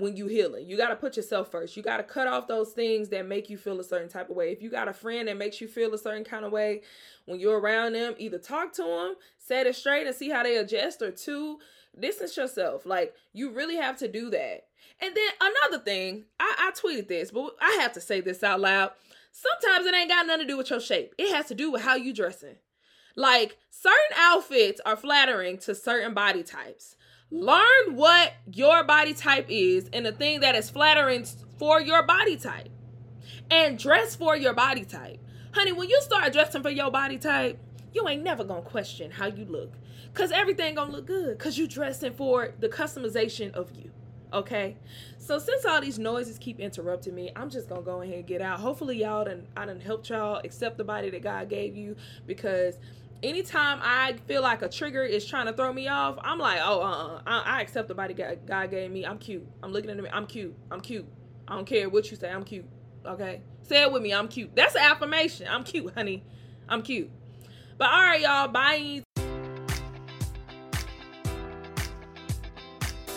when 0.00 0.16
you 0.16 0.26
healing. 0.26 0.68
You 0.68 0.76
gotta 0.76 0.96
put 0.96 1.16
yourself 1.16 1.50
first. 1.50 1.76
You 1.76 1.82
gotta 1.82 2.02
cut 2.02 2.26
off 2.26 2.48
those 2.48 2.72
things 2.72 3.08
that 3.10 3.26
make 3.26 3.50
you 3.50 3.56
feel 3.56 3.78
a 3.78 3.84
certain 3.84 4.08
type 4.08 4.30
of 4.30 4.36
way. 4.36 4.50
If 4.50 4.62
you 4.62 4.70
got 4.70 4.88
a 4.88 4.92
friend 4.92 5.28
that 5.28 5.36
makes 5.36 5.60
you 5.60 5.68
feel 5.68 5.92
a 5.94 5.98
certain 5.98 6.24
kind 6.24 6.44
of 6.44 6.52
way, 6.52 6.82
when 7.26 7.38
you're 7.38 7.60
around 7.60 7.92
them, 7.92 8.14
either 8.18 8.38
talk 8.38 8.72
to 8.74 8.82
them, 8.82 9.14
set 9.38 9.66
it 9.66 9.76
straight, 9.76 10.06
and 10.06 10.16
see 10.16 10.30
how 10.30 10.42
they 10.42 10.56
adjust, 10.56 11.02
or 11.02 11.10
two, 11.10 11.58
distance 11.98 12.36
yourself. 12.36 12.86
Like 12.86 13.14
you 13.32 13.50
really 13.50 13.76
have 13.76 13.96
to 13.98 14.08
do 14.08 14.30
that. 14.30 14.66
And 15.00 15.14
then 15.14 15.30
another 15.40 15.82
thing, 15.82 16.24
I, 16.38 16.54
I 16.58 16.72
tweeted 16.72 17.08
this, 17.08 17.30
but 17.30 17.54
I 17.60 17.78
have 17.80 17.92
to 17.94 18.00
say 18.00 18.20
this 18.20 18.42
out 18.42 18.60
loud. 18.60 18.92
Sometimes 19.32 19.86
it 19.86 19.94
ain't 19.94 20.10
got 20.10 20.26
nothing 20.26 20.46
to 20.46 20.52
do 20.52 20.56
with 20.56 20.70
your 20.70 20.80
shape. 20.80 21.14
It 21.16 21.34
has 21.34 21.46
to 21.46 21.54
do 21.54 21.70
with 21.70 21.82
how 21.82 21.94
you 21.94 22.12
dressing. 22.12 22.56
Like 23.16 23.58
certain 23.70 24.16
outfits 24.16 24.80
are 24.84 24.96
flattering 24.96 25.58
to 25.58 25.74
certain 25.74 26.14
body 26.14 26.42
types. 26.42 26.96
Learn 27.30 27.94
what 27.94 28.32
your 28.52 28.82
body 28.84 29.14
type 29.14 29.46
is 29.48 29.88
and 29.92 30.04
the 30.04 30.12
thing 30.12 30.40
that 30.40 30.54
is 30.56 30.68
flattering 30.68 31.24
for 31.58 31.80
your 31.80 32.02
body 32.02 32.36
type. 32.36 32.68
And 33.50 33.78
dress 33.78 34.14
for 34.16 34.36
your 34.36 34.52
body 34.52 34.84
type. 34.84 35.18
Honey, 35.52 35.72
when 35.72 35.88
you 35.88 36.00
start 36.02 36.32
dressing 36.32 36.62
for 36.62 36.70
your 36.70 36.90
body 36.90 37.18
type, 37.18 37.58
you 37.92 38.08
ain't 38.08 38.22
never 38.22 38.44
gonna 38.44 38.62
question 38.62 39.10
how 39.10 39.26
you 39.26 39.44
look. 39.44 39.74
Cause 40.14 40.32
everything 40.32 40.74
gonna 40.74 40.92
look 40.92 41.06
good. 41.06 41.38
Cause 41.38 41.56
you 41.56 41.68
dressing 41.68 42.12
for 42.12 42.52
the 42.58 42.68
customization 42.68 43.52
of 43.52 43.70
you. 43.76 43.90
Okay. 44.32 44.76
So 45.18 45.38
since 45.38 45.64
all 45.64 45.80
these 45.80 45.98
noises 45.98 46.38
keep 46.38 46.60
interrupting 46.60 47.14
me, 47.14 47.30
I'm 47.34 47.50
just 47.50 47.68
gonna 47.68 47.82
go 47.82 48.02
ahead 48.02 48.14
and 48.14 48.26
get 48.26 48.40
out. 48.40 48.60
Hopefully 48.60 48.98
y'all 48.98 49.24
done 49.24 49.46
I 49.56 49.66
done 49.66 49.80
helped 49.80 50.08
y'all 50.10 50.40
accept 50.44 50.78
the 50.78 50.84
body 50.84 51.10
that 51.10 51.22
God 51.22 51.48
gave 51.48 51.76
you 51.76 51.96
because 52.26 52.78
anytime 53.22 53.80
I 53.82 54.14
feel 54.26 54.42
like 54.42 54.62
a 54.62 54.68
trigger 54.68 55.02
is 55.02 55.26
trying 55.26 55.46
to 55.46 55.52
throw 55.52 55.72
me 55.72 55.88
off, 55.88 56.18
I'm 56.22 56.38
like, 56.38 56.60
oh, 56.62 56.80
uh, 56.80 57.22
I, 57.26 57.58
I 57.58 57.62
accept 57.62 57.88
the 57.88 57.94
body 57.94 58.14
God, 58.14 58.40
God 58.46 58.70
gave 58.70 58.90
me. 58.90 59.04
I'm 59.04 59.18
cute. 59.18 59.46
I'm 59.62 59.72
looking 59.72 59.90
at 59.90 59.96
me. 59.96 60.08
I'm 60.12 60.26
cute. 60.26 60.54
I'm 60.70 60.80
cute. 60.80 61.06
I 61.48 61.54
don't 61.54 61.66
care 61.66 61.88
what 61.88 62.10
you 62.10 62.16
say. 62.16 62.30
I'm 62.30 62.44
cute. 62.44 62.66
Okay, 63.04 63.42
say 63.62 63.82
it 63.82 63.92
with 63.92 64.02
me. 64.02 64.12
I'm 64.12 64.28
cute. 64.28 64.54
That's 64.54 64.74
an 64.74 64.82
affirmation. 64.82 65.46
I'm 65.48 65.64
cute, 65.64 65.92
honey. 65.94 66.24
I'm 66.68 66.82
cute. 66.82 67.10
But 67.78 67.88
all 67.90 68.02
right, 68.02 68.20
y'all. 68.20 68.48
Bye. 68.48 69.02